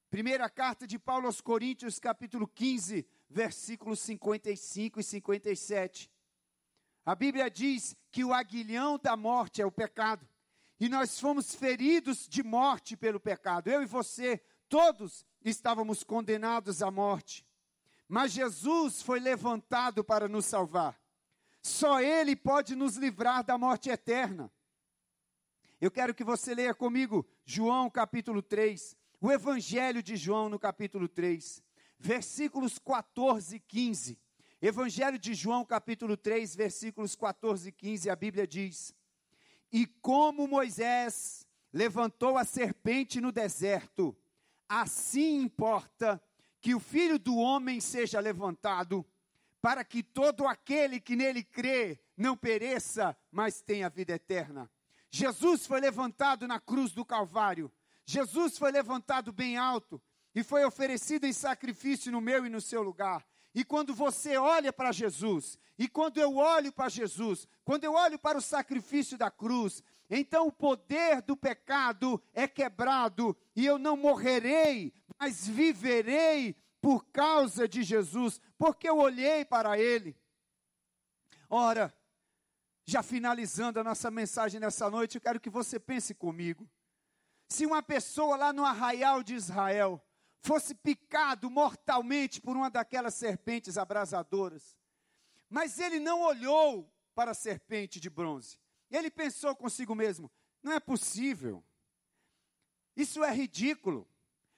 Primeira 0.10 0.50
carta 0.50 0.86
de 0.86 1.00
Paulo 1.00 1.26
aos 1.26 1.42
Coríntios, 1.42 2.00
capítulo 2.00 2.48
15, 2.48 3.06
versículos 3.30 4.00
55 4.02 5.00
e 5.00 5.04
57. 5.04 6.12
A 7.06 7.16
Bíblia 7.16 7.50
diz 7.50 7.96
que 8.12 8.24
o 8.24 8.34
aguilhão 8.34 8.98
da 8.98 9.16
morte 9.16 9.62
é 9.62 9.66
o 9.66 9.72
pecado. 9.72 10.28
E 10.80 10.88
nós 10.88 11.20
fomos 11.20 11.56
feridos 11.56 12.28
de 12.28 12.44
morte 12.44 12.96
pelo 12.96 13.20
pecado. 13.20 13.70
Eu 13.70 13.82
e 13.82 13.86
você, 13.86 14.38
todos 14.70 15.26
estávamos 15.44 16.04
condenados 16.04 16.82
à 16.82 16.92
morte. 16.92 17.46
Mas 18.08 18.32
Jesus 18.32 19.02
foi 19.02 19.20
levantado 19.20 20.04
para 20.04 20.28
nos 20.28 20.46
salvar. 20.46 21.00
Só 21.68 22.00
Ele 22.00 22.34
pode 22.34 22.76
nos 22.76 22.96
livrar 22.96 23.44
da 23.44 23.58
morte 23.58 23.90
eterna. 23.90 24.50
Eu 25.82 25.92
quero 25.92 26.16
que 26.16 26.24
você 26.24 26.56
leia 26.56 26.74
comigo 26.74 27.28
João 27.46 27.90
capítulo 27.90 28.42
3, 28.42 28.96
o 29.20 29.30
Evangelho 29.30 30.02
de 30.02 30.16
João 30.16 30.48
no 30.48 30.58
capítulo 30.58 31.10
3, 31.10 31.62
versículos 32.00 32.80
14 32.80 33.58
e 33.58 33.60
15. 33.60 34.18
Evangelho 34.62 35.20
de 35.20 35.34
João 35.34 35.66
capítulo 35.66 36.16
3, 36.16 36.56
versículos 36.56 37.18
14 37.18 37.68
e 37.68 37.72
15, 37.74 38.10
a 38.10 38.16
Bíblia 38.16 38.48
diz: 38.48 38.96
E 39.70 39.86
como 39.86 40.48
Moisés 40.48 41.46
levantou 41.74 42.38
a 42.38 42.46
serpente 42.46 43.20
no 43.20 43.32
deserto, 43.32 44.18
assim 44.70 45.42
importa 45.42 46.24
que 46.62 46.74
o 46.74 46.80
filho 46.80 47.20
do 47.20 47.36
homem 47.36 47.82
seja 47.82 48.22
levantado 48.22 49.06
para 49.68 49.84
que 49.84 50.02
todo 50.02 50.48
aquele 50.48 50.98
que 50.98 51.14
nele 51.14 51.44
crê 51.44 52.00
não 52.16 52.38
pereça, 52.38 53.14
mas 53.30 53.62
tenha 53.62 53.90
vida 53.90 54.14
eterna. 54.14 54.72
Jesus 55.12 55.68
foi 55.68 55.82
levantado 55.82 56.48
na 56.48 56.58
cruz 56.58 56.94
do 56.94 57.04
Calvário. 57.04 57.70
Jesus 58.06 58.58
foi 58.58 58.72
levantado 58.72 59.34
bem 59.34 59.58
alto 59.58 60.02
e 60.34 60.42
foi 60.42 60.64
oferecido 60.64 61.26
em 61.26 61.34
sacrifício 61.34 62.14
no 62.14 62.22
meu 62.22 62.46
e 62.46 62.50
no 62.50 62.62
seu 62.62 62.82
lugar. 62.82 63.28
E 63.54 63.66
quando 63.66 63.94
você 63.94 64.38
olha 64.38 64.72
para 64.72 64.94
Jesus, 64.94 65.60
e 65.78 65.90
quando 65.90 66.18
eu 66.18 66.38
olho 66.38 66.72
para 66.72 66.88
Jesus, 66.88 67.46
quando 67.66 67.84
eu 67.84 67.92
olho 67.92 68.18
para 68.18 68.38
o 68.38 68.42
sacrifício 68.42 69.18
da 69.18 69.30
cruz, 69.30 69.84
então 70.10 70.48
o 70.48 70.52
poder 70.52 71.22
do 71.22 71.36
pecado 71.36 72.24
é 72.34 72.48
quebrado 72.48 73.36
e 73.54 73.66
eu 73.66 73.78
não 73.78 73.98
morrerei, 73.98 74.94
mas 75.20 75.46
viverei 75.46 76.56
por 76.88 77.04
causa 77.08 77.68
de 77.68 77.84
Jesus, 77.84 78.40
porque 78.58 78.88
eu 78.88 78.98
olhei 78.98 79.44
para 79.44 79.78
Ele. 79.78 80.18
Ora, 81.50 81.94
já 82.86 83.04
finalizando 83.04 83.78
a 83.78 83.84
nossa 83.84 84.10
mensagem 84.10 84.58
nessa 84.58 84.90
noite, 84.90 85.16
eu 85.16 85.22
quero 85.22 85.38
que 85.38 85.50
você 85.50 85.82
pense 85.82 86.16
comigo. 86.16 86.66
Se 87.50 87.66
uma 87.66 87.84
pessoa 87.84 88.38
lá 88.38 88.54
no 88.54 88.64
arraial 88.64 89.22
de 89.22 89.36
Israel 89.36 90.02
fosse 90.40 90.74
picado 90.74 91.50
mortalmente 91.50 92.40
por 92.40 92.56
uma 92.56 92.70
daquelas 92.70 93.16
serpentes 93.16 93.78
abrasadoras, 93.78 94.78
mas 95.50 95.80
ele 95.80 96.00
não 96.00 96.22
olhou 96.22 96.90
para 97.14 97.32
a 97.32 97.34
serpente 97.36 98.00
de 98.00 98.10
bronze, 98.10 98.58
ele 98.90 99.12
pensou 99.12 99.54
consigo 99.58 99.94
mesmo: 99.94 100.32
não 100.64 100.72
é 100.72 100.80
possível, 100.80 101.62
isso 102.96 103.22
é 103.26 103.34
ridículo. 103.34 104.08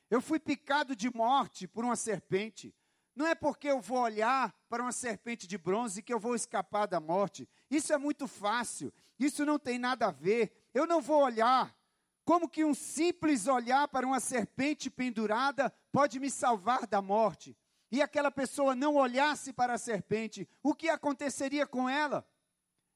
Eu 0.10 0.22
fui 0.22 0.40
picado 0.40 0.96
de 0.96 1.14
morte 1.14 1.68
por 1.68 1.86
uma 1.86 1.96
serpente. 1.96 2.74
Não 3.16 3.28
é 3.28 3.36
porque 3.36 3.68
eu 3.68 3.82
vou 3.82 4.00
olhar 4.00 4.54
para 4.70 4.82
uma 4.82 4.92
serpente 4.92 5.46
de 5.46 5.58
bronze 5.58 6.02
que 6.02 6.14
eu 6.14 6.20
vou 6.20 6.36
escapar 6.36 6.88
da 6.88 7.00
morte. 7.00 7.48
Isso 7.70 7.94
é 7.94 7.98
muito 7.98 8.28
fácil. 8.28 8.94
Isso 9.20 9.46
não 9.46 9.60
tem 9.60 9.78
nada 9.78 10.08
a 10.08 10.12
ver. 10.12 10.52
Eu 10.74 10.88
não 10.88 11.02
vou 11.02 11.22
olhar. 11.22 11.76
Como 12.24 12.48
que 12.48 12.64
um 12.64 12.74
simples 12.74 13.48
olhar 13.48 13.88
para 13.88 14.06
uma 14.06 14.20
serpente 14.20 14.90
pendurada 14.90 15.70
pode 15.92 16.20
me 16.20 16.30
salvar 16.30 16.88
da 16.88 17.02
morte? 17.02 17.58
E 17.92 18.02
aquela 18.02 18.30
pessoa 18.30 18.76
não 18.76 18.96
olhasse 18.96 19.52
para 19.52 19.74
a 19.74 19.78
serpente, 19.78 20.48
o 20.62 20.76
que 20.76 20.90
aconteceria 20.90 21.66
com 21.66 21.90
ela? 21.90 22.28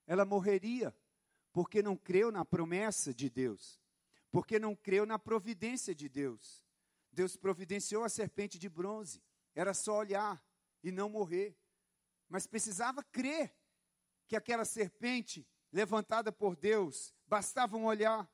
Ela 0.06 0.24
morreria, 0.24 0.96
porque 1.52 1.82
não 1.82 1.96
creu 1.96 2.32
na 2.32 2.46
promessa 2.46 3.14
de 3.14 3.28
Deus, 3.30 3.82
porque 4.32 4.60
não 4.60 4.76
creu 4.76 5.06
na 5.06 5.18
providência 5.18 5.96
de 5.96 6.08
Deus. 6.08 6.63
Deus 7.14 7.38
providenciou 7.38 8.04
a 8.04 8.10
serpente 8.10 8.58
de 8.58 8.68
bronze. 8.68 9.24
Era 9.54 9.74
só 9.74 9.98
olhar 9.98 10.44
e 10.84 10.92
não 10.92 11.08
morrer. 11.08 11.56
Mas 12.28 12.48
precisava 12.48 13.04
crer 13.04 13.56
que 14.28 14.36
aquela 14.36 14.66
serpente 14.66 15.48
levantada 15.72 16.32
por 16.32 16.56
Deus 16.56 17.14
bastava 17.28 17.78
um 17.78 17.86
olhar. 17.86 18.30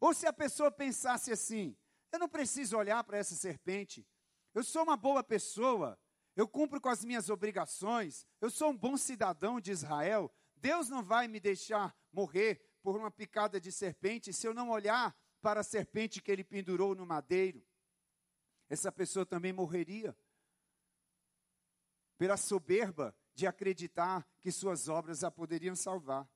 Ou 0.00 0.14
se 0.14 0.26
a 0.26 0.32
pessoa 0.32 0.70
pensasse 0.70 1.30
assim: 1.30 1.76
eu 2.10 2.18
não 2.18 2.28
preciso 2.28 2.76
olhar 2.76 3.04
para 3.04 3.18
essa 3.18 3.34
serpente, 3.34 4.06
eu 4.54 4.64
sou 4.64 4.82
uma 4.82 4.96
boa 4.96 5.22
pessoa, 5.22 5.98
eu 6.34 6.48
cumpro 6.48 6.80
com 6.80 6.88
as 6.88 7.04
minhas 7.04 7.28
obrigações, 7.28 8.26
eu 8.40 8.50
sou 8.50 8.70
um 8.70 8.76
bom 8.76 8.96
cidadão 8.96 9.60
de 9.60 9.70
Israel, 9.70 10.32
Deus 10.56 10.88
não 10.88 11.02
vai 11.02 11.28
me 11.28 11.38
deixar 11.38 11.94
morrer 12.10 12.62
por 12.82 12.96
uma 12.96 13.10
picada 13.10 13.60
de 13.60 13.70
serpente 13.70 14.32
se 14.32 14.46
eu 14.46 14.54
não 14.54 14.70
olhar 14.70 15.14
para 15.40 15.60
a 15.60 15.64
serpente 15.64 16.22
que 16.22 16.30
ele 16.30 16.44
pendurou 16.44 16.94
no 16.94 17.04
madeiro 17.04 17.64
essa 18.72 18.90
pessoa 18.90 19.26
também 19.26 19.52
morreria 19.52 20.16
pela 22.16 22.38
soberba 22.38 23.14
de 23.34 23.46
acreditar 23.46 24.26
que 24.40 24.50
suas 24.50 24.88
obras 24.88 25.22
a 25.22 25.30
poderiam 25.30 25.76
salvar. 25.76 26.26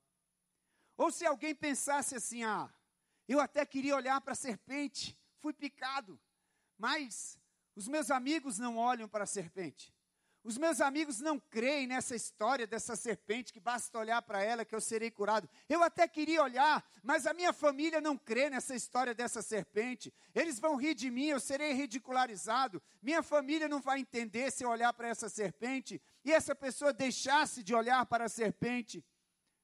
Ou 0.95 1.11
se 1.11 1.25
alguém 1.25 1.55
pensasse 1.55 2.13
assim: 2.13 2.43
ah, 2.43 2.71
eu 3.27 3.39
até 3.39 3.65
queria 3.65 3.95
olhar 3.95 4.21
para 4.21 4.33
a 4.33 4.35
serpente, 4.35 5.19
fui 5.39 5.51
picado, 5.51 6.21
mas 6.77 7.39
os 7.75 7.87
meus 7.87 8.11
amigos 8.11 8.59
não 8.59 8.77
olham 8.77 9.09
para 9.09 9.23
a 9.23 9.27
serpente. 9.27 9.91
Os 10.47 10.57
meus 10.57 10.79
amigos 10.79 11.19
não 11.19 11.37
creem 11.37 11.85
nessa 11.87 12.15
história 12.15 12.65
dessa 12.65 12.95
serpente 12.95 13.51
que 13.51 13.59
basta 13.59 13.99
olhar 13.99 14.21
para 14.21 14.41
ela 14.41 14.63
que 14.63 14.73
eu 14.73 14.79
serei 14.79 15.11
curado. 15.11 15.49
Eu 15.67 15.83
até 15.83 16.07
queria 16.07 16.41
olhar, 16.41 16.89
mas 17.03 17.27
a 17.27 17.33
minha 17.33 17.51
família 17.51 17.99
não 17.99 18.17
crê 18.17 18.49
nessa 18.49 18.73
história 18.73 19.13
dessa 19.13 19.41
serpente. 19.41 20.13
Eles 20.33 20.57
vão 20.57 20.77
rir 20.77 20.95
de 20.95 21.11
mim, 21.11 21.25
eu 21.25 21.39
serei 21.41 21.73
ridicularizado. 21.73 22.81
Minha 23.01 23.21
família 23.21 23.67
não 23.67 23.81
vai 23.81 23.99
entender 23.99 24.49
se 24.49 24.63
eu 24.63 24.69
olhar 24.69 24.93
para 24.93 25.09
essa 25.09 25.27
serpente 25.27 26.01
e 26.23 26.31
essa 26.31 26.55
pessoa 26.55 26.93
deixasse 26.93 27.61
de 27.61 27.75
olhar 27.75 28.05
para 28.05 28.23
a 28.23 28.29
serpente, 28.29 29.03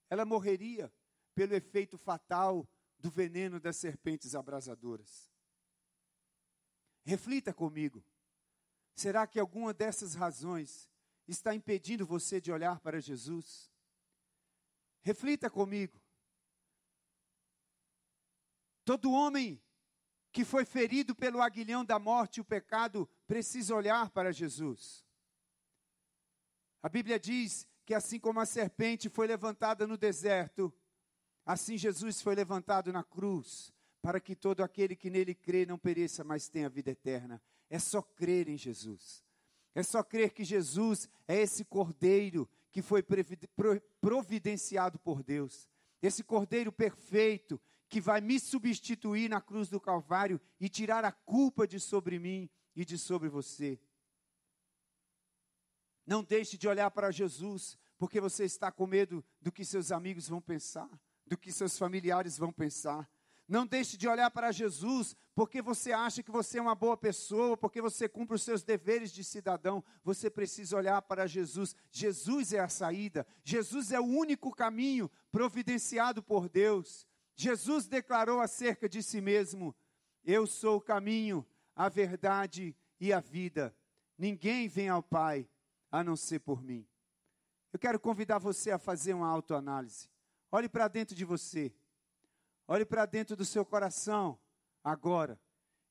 ela 0.09 0.25
morreria 0.25 0.91
pelo 1.33 1.55
efeito 1.55 1.97
fatal 1.97 2.67
do 2.99 3.09
veneno 3.09 3.57
das 3.57 3.77
serpentes 3.77 4.35
abrasadoras. 4.35 5.29
Reflita 7.05 7.53
comigo. 7.53 8.03
Será 8.95 9.25
que 9.25 9.39
alguma 9.39 9.73
dessas 9.73 10.13
razões 10.13 10.89
está 11.27 11.55
impedindo 11.55 12.05
você 12.05 12.39
de 12.39 12.51
olhar 12.51 12.79
para 12.79 13.01
Jesus? 13.01 13.71
Reflita 15.01 15.49
comigo. 15.49 16.01
Todo 18.85 19.11
homem 19.11 19.61
que 20.31 20.43
foi 20.43 20.65
ferido 20.65 21.15
pelo 21.15 21.41
aguilhão 21.41 21.85
da 21.85 21.99
morte 21.99 22.37
e 22.37 22.41
o 22.41 22.45
pecado 22.45 23.07
precisa 23.27 23.75
olhar 23.75 24.09
para 24.09 24.33
Jesus. 24.33 25.05
A 26.81 26.89
Bíblia 26.89 27.19
diz 27.19 27.67
que 27.85 27.93
assim 27.93 28.19
como 28.19 28.39
a 28.39 28.45
serpente 28.45 29.09
foi 29.09 29.27
levantada 29.27 29.85
no 29.85 29.97
deserto, 29.97 30.73
assim 31.45 31.77
Jesus 31.77 32.21
foi 32.21 32.35
levantado 32.35 32.91
na 32.91 33.03
cruz, 33.03 33.71
para 34.01 34.19
que 34.19 34.35
todo 34.35 34.63
aquele 34.63 34.95
que 34.95 35.09
nele 35.09 35.35
crê 35.35 35.65
não 35.65 35.77
pereça, 35.77 36.23
mas 36.23 36.49
tenha 36.49 36.69
vida 36.69 36.91
eterna. 36.91 37.41
É 37.73 37.79
só 37.79 38.03
crer 38.03 38.49
em 38.49 38.55
Jesus. 38.55 39.25
É 39.73 39.81
só 39.81 40.03
crer 40.03 40.31
que 40.31 40.43
Jesus 40.43 41.09
é 41.27 41.41
esse 41.41 41.65
cordeiro 41.65 42.47
que 42.71 42.83
foi 42.83 43.03
providenciado 43.99 44.99
por 44.99 45.23
Deus. 45.23 45.67
Esse 45.99 46.23
cordeiro 46.23 46.71
perfeito 46.71 47.59
que 47.89 47.99
vai 47.99 48.21
me 48.21 48.39
substituir 48.39 49.27
na 49.27 49.41
cruz 49.41 49.69
do 49.69 49.81
Calvário 49.81 50.39
e 50.59 50.69
tirar 50.69 51.03
a 51.03 51.11
culpa 51.11 51.67
de 51.67 51.79
sobre 51.79 52.19
mim 52.19 52.47
e 52.75 52.85
de 52.85 52.95
sobre 52.95 53.27
você. 53.27 53.81
Não 56.05 56.23
deixe 56.23 56.59
de 56.59 56.67
olhar 56.67 56.91
para 56.91 57.09
Jesus, 57.09 57.75
porque 57.97 58.21
você 58.21 58.43
está 58.43 58.71
com 58.71 58.85
medo 58.85 59.25
do 59.41 59.51
que 59.51 59.65
seus 59.65 59.91
amigos 59.91 60.29
vão 60.29 60.39
pensar, 60.39 61.01
do 61.25 61.35
que 61.35 61.51
seus 61.51 61.75
familiares 61.75 62.37
vão 62.37 62.53
pensar. 62.53 63.09
Não 63.53 63.67
deixe 63.67 63.97
de 63.97 64.07
olhar 64.07 64.31
para 64.31 64.51
Jesus 64.51 65.15
porque 65.35 65.61
você 65.61 65.91
acha 65.91 66.23
que 66.23 66.31
você 66.31 66.57
é 66.57 66.61
uma 66.61 66.73
boa 66.73 66.97
pessoa, 66.97 67.55
porque 67.55 67.79
você 67.83 68.09
cumpre 68.09 68.33
os 68.33 68.41
seus 68.41 68.63
deveres 68.63 69.11
de 69.11 69.23
cidadão. 69.23 69.83
Você 70.03 70.27
precisa 70.27 70.75
olhar 70.75 70.99
para 71.03 71.27
Jesus. 71.27 71.75
Jesus 71.91 72.51
é 72.51 72.57
a 72.57 72.67
saída. 72.67 73.27
Jesus 73.43 73.91
é 73.91 73.99
o 73.99 74.05
único 74.05 74.49
caminho 74.49 75.07
providenciado 75.31 76.23
por 76.23 76.49
Deus. 76.49 77.07
Jesus 77.35 77.85
declarou 77.85 78.41
acerca 78.41 78.89
de 78.89 79.03
si 79.03 79.21
mesmo: 79.21 79.75
Eu 80.25 80.47
sou 80.47 80.77
o 80.77 80.81
caminho, 80.81 81.45
a 81.75 81.89
verdade 81.89 82.75
e 82.99 83.13
a 83.13 83.19
vida. 83.19 83.71
Ninguém 84.17 84.67
vem 84.67 84.89
ao 84.89 85.03
Pai 85.03 85.47
a 85.91 86.03
não 86.03 86.15
ser 86.15 86.39
por 86.39 86.63
mim. 86.63 86.87
Eu 87.71 87.77
quero 87.77 87.99
convidar 87.99 88.39
você 88.39 88.71
a 88.71 88.79
fazer 88.79 89.13
uma 89.13 89.27
autoanálise. 89.27 90.09
Olhe 90.51 90.67
para 90.67 90.87
dentro 90.87 91.15
de 91.15 91.23
você. 91.23 91.71
Olhe 92.67 92.85
para 92.85 93.05
dentro 93.05 93.35
do 93.35 93.43
seu 93.43 93.65
coração 93.65 94.39
agora 94.83 95.39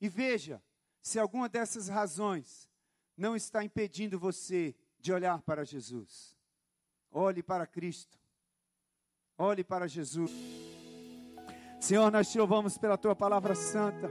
e 0.01 0.09
veja 0.09 0.63
se 1.03 1.19
alguma 1.19 1.49
dessas 1.49 1.89
razões 1.89 2.71
não 3.17 3.37
está 3.37 3.63
impedindo 3.63 4.19
você 4.19 4.75
de 4.99 5.13
olhar 5.13 5.43
para 5.43 5.65
Jesus. 5.65 6.37
Olhe 7.11 7.43
para 7.43 7.67
Cristo. 7.67 8.19
Olhe 9.37 9.63
para 9.63 9.87
Jesus. 9.87 10.33
Senhor, 11.81 12.11
nós 12.11 12.31
te 12.31 12.39
louvamos 12.39 12.79
pela 12.79 12.97
tua 12.97 13.15
palavra 13.15 13.55
santa, 13.55 14.09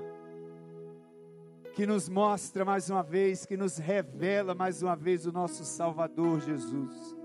que 1.73 1.85
nos 1.85 2.09
mostra 2.09 2.65
mais 2.65 2.89
uma 2.89 3.01
vez, 3.01 3.45
que 3.45 3.55
nos 3.55 3.77
revela 3.77 4.53
mais 4.53 4.83
uma 4.83 4.95
vez 4.95 5.25
o 5.25 5.31
nosso 5.31 5.63
Salvador 5.63 6.41
Jesus, 6.41 7.15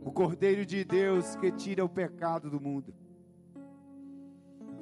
o 0.00 0.10
Cordeiro 0.10 0.64
de 0.64 0.82
Deus 0.84 1.36
que 1.36 1.52
tira 1.52 1.84
o 1.84 1.88
pecado 1.88 2.50
do 2.50 2.60
mundo 2.60 3.05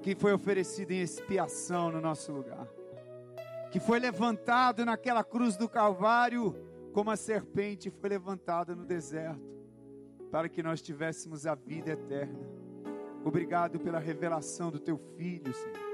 que 0.05 0.15
foi 0.15 0.35
oferecido 0.35 0.91
em 0.91 1.01
expiação 1.01 1.91
no 1.91 1.99
nosso 1.99 2.31
lugar, 2.31 2.69
que 3.73 3.81
foi 3.81 3.99
levantado 3.99 4.85
naquela 4.85 5.25
cruz 5.25 5.57
do 5.57 5.67
Calvário, 5.67 6.55
como 6.93 7.11
a 7.11 7.17
serpente 7.17 7.91
foi 7.91 8.11
levantada 8.11 8.77
no 8.77 8.85
deserto, 8.85 9.41
para 10.31 10.47
que 10.47 10.63
nós 10.63 10.83
tivéssemos 10.83 11.47
a 11.47 11.55
vida 11.55 11.93
eterna. 11.93 12.39
Obrigado 13.25 13.81
pela 13.81 13.99
revelação 13.99 14.71
do 14.71 14.79
teu 14.79 14.99
filho, 15.17 15.55
Senhor. 15.55 15.85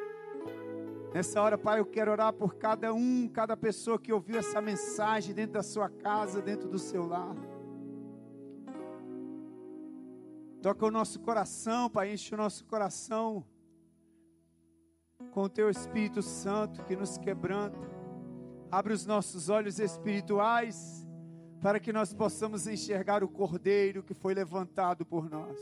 Nessa 1.14 1.40
hora, 1.40 1.56
Pai, 1.56 1.78
eu 1.78 1.86
quero 1.86 2.10
orar 2.10 2.32
por 2.32 2.56
cada 2.56 2.92
um, 2.92 3.28
cada 3.28 3.56
pessoa 3.56 3.96
que 3.96 4.12
ouviu 4.12 4.40
essa 4.40 4.60
mensagem 4.60 5.32
dentro 5.32 5.52
da 5.52 5.62
sua 5.62 5.88
casa, 5.88 6.42
dentro 6.42 6.68
do 6.68 6.80
seu 6.80 7.06
lar. 7.06 7.36
Toca 10.60 10.84
o 10.84 10.90
nosso 10.90 11.20
coração, 11.20 11.88
Pai, 11.88 12.12
enche 12.12 12.34
o 12.34 12.38
nosso 12.38 12.64
coração 12.64 13.46
com 15.30 15.42
o 15.42 15.48
teu 15.48 15.70
Espírito 15.70 16.22
Santo 16.22 16.82
que 16.84 16.96
nos 16.96 17.16
quebranta. 17.16 17.78
Abre 18.70 18.92
os 18.92 19.06
nossos 19.06 19.48
olhos 19.48 19.78
espirituais 19.78 21.06
para 21.60 21.78
que 21.78 21.92
nós 21.92 22.12
possamos 22.12 22.66
enxergar 22.66 23.22
o 23.22 23.28
Cordeiro 23.28 24.02
que 24.02 24.14
foi 24.14 24.34
levantado 24.34 25.04
por 25.04 25.28
nós. 25.28 25.58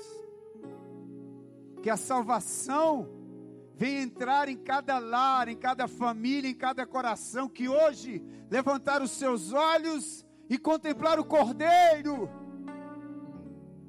Que 1.82 1.90
a 1.90 1.96
salvação 1.96 3.08
venha 3.76 4.02
entrar 4.02 4.48
em 4.48 4.56
cada 4.56 4.98
lar, 4.98 5.48
em 5.48 5.56
cada 5.56 5.86
família, 5.86 6.50
em 6.50 6.54
cada 6.54 6.86
coração, 6.86 7.48
que 7.48 7.68
hoje 7.68 8.22
levantar 8.50 9.02
os 9.02 9.12
seus 9.12 9.52
olhos 9.52 10.26
e 10.48 10.58
contemplar 10.58 11.20
o 11.20 11.24
Cordeiro, 11.24 12.28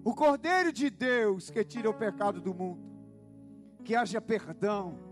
o 0.04 0.14
Cordeiro 0.14 0.72
de 0.72 0.90
Deus 0.90 1.50
que 1.50 1.64
tira 1.64 1.90
o 1.90 1.94
pecado 1.94 2.42
do 2.42 2.54
mundo, 2.54 2.82
que 3.84 3.96
haja 3.96 4.22
perdão 4.22 5.09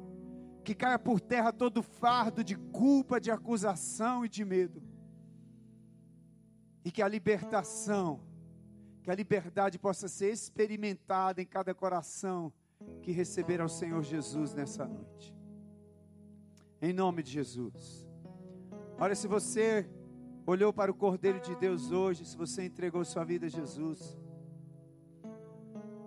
que 0.67 0.75
caia 0.75 0.99
por 0.99 1.21
terra 1.21 1.53
todo 1.53 1.81
fardo 1.81 2.43
de 2.43 2.57
culpa, 2.57 3.21
de 3.21 3.31
acusação 3.31 4.25
e 4.25 4.27
de 4.27 4.43
medo. 4.43 4.83
E 6.83 6.91
que 6.91 7.01
a 7.01 7.07
libertação, 7.07 8.19
que 9.01 9.09
a 9.09 9.15
liberdade 9.15 9.79
possa 9.79 10.09
ser 10.09 10.29
experimentada 10.29 11.41
em 11.41 11.45
cada 11.45 11.73
coração 11.73 12.51
que 13.01 13.13
receber 13.13 13.61
ao 13.61 13.69
Senhor 13.69 14.03
Jesus 14.03 14.53
nessa 14.53 14.85
noite. 14.85 15.33
Em 16.81 16.91
nome 16.91 17.23
de 17.23 17.31
Jesus. 17.31 18.05
Olha, 18.99 19.15
se 19.15 19.25
você 19.25 19.89
olhou 20.45 20.73
para 20.73 20.91
o 20.91 20.95
Cordeiro 20.95 21.39
de 21.39 21.55
Deus 21.55 21.91
hoje, 21.91 22.25
se 22.25 22.35
você 22.35 22.65
entregou 22.65 23.05
sua 23.05 23.23
vida 23.23 23.45
a 23.45 23.49
Jesus, 23.49 24.17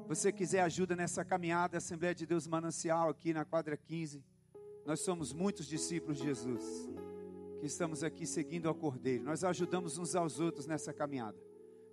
você 0.06 0.30
quiser 0.30 0.60
ajuda 0.60 0.94
nessa 0.94 1.24
caminhada, 1.24 1.78
Assembleia 1.78 2.14
de 2.14 2.26
Deus 2.26 2.46
Manancial 2.46 3.08
aqui 3.08 3.32
na 3.32 3.46
quadra 3.46 3.74
15, 3.74 4.22
nós 4.84 5.00
somos 5.00 5.32
muitos 5.32 5.66
discípulos 5.66 6.18
de 6.18 6.24
Jesus 6.24 6.88
que 7.60 7.66
estamos 7.66 8.02
aqui 8.02 8.26
seguindo 8.26 8.68
ao 8.68 8.74
Cordeiro. 8.74 9.24
Nós 9.24 9.44
ajudamos 9.44 9.98
uns 9.98 10.14
aos 10.14 10.40
outros 10.40 10.66
nessa 10.66 10.94
caminhada. 10.94 11.36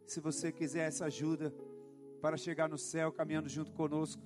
Se 0.05 0.21
você 0.21 0.51
quiser 0.51 0.87
essa 0.87 1.05
ajuda 1.05 1.53
para 2.21 2.37
chegar 2.37 2.69
no 2.69 2.77
céu 2.77 3.11
caminhando 3.11 3.49
junto 3.49 3.73
conosco, 3.73 4.21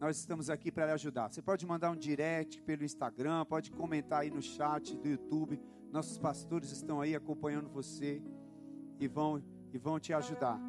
nós 0.00 0.18
estamos 0.18 0.50
aqui 0.50 0.70
para 0.72 0.86
lhe 0.86 0.92
ajudar. 0.92 1.30
Você 1.30 1.40
pode 1.40 1.64
mandar 1.64 1.90
um 1.90 1.96
direct 1.96 2.60
pelo 2.62 2.84
Instagram, 2.84 3.44
pode 3.44 3.70
comentar 3.70 4.22
aí 4.22 4.30
no 4.30 4.42
chat 4.42 4.96
do 4.96 5.08
YouTube. 5.08 5.60
Nossos 5.92 6.18
pastores 6.18 6.72
estão 6.72 7.00
aí 7.00 7.14
acompanhando 7.14 7.68
você 7.68 8.20
e 8.98 9.06
vão 9.06 9.42
e 9.72 9.78
vão 9.78 10.00
te 10.00 10.12
ajudar. 10.12 10.60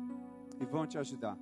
E 0.59 0.65
vão 0.65 0.85
te 0.85 0.97
ajudar. 0.97 1.37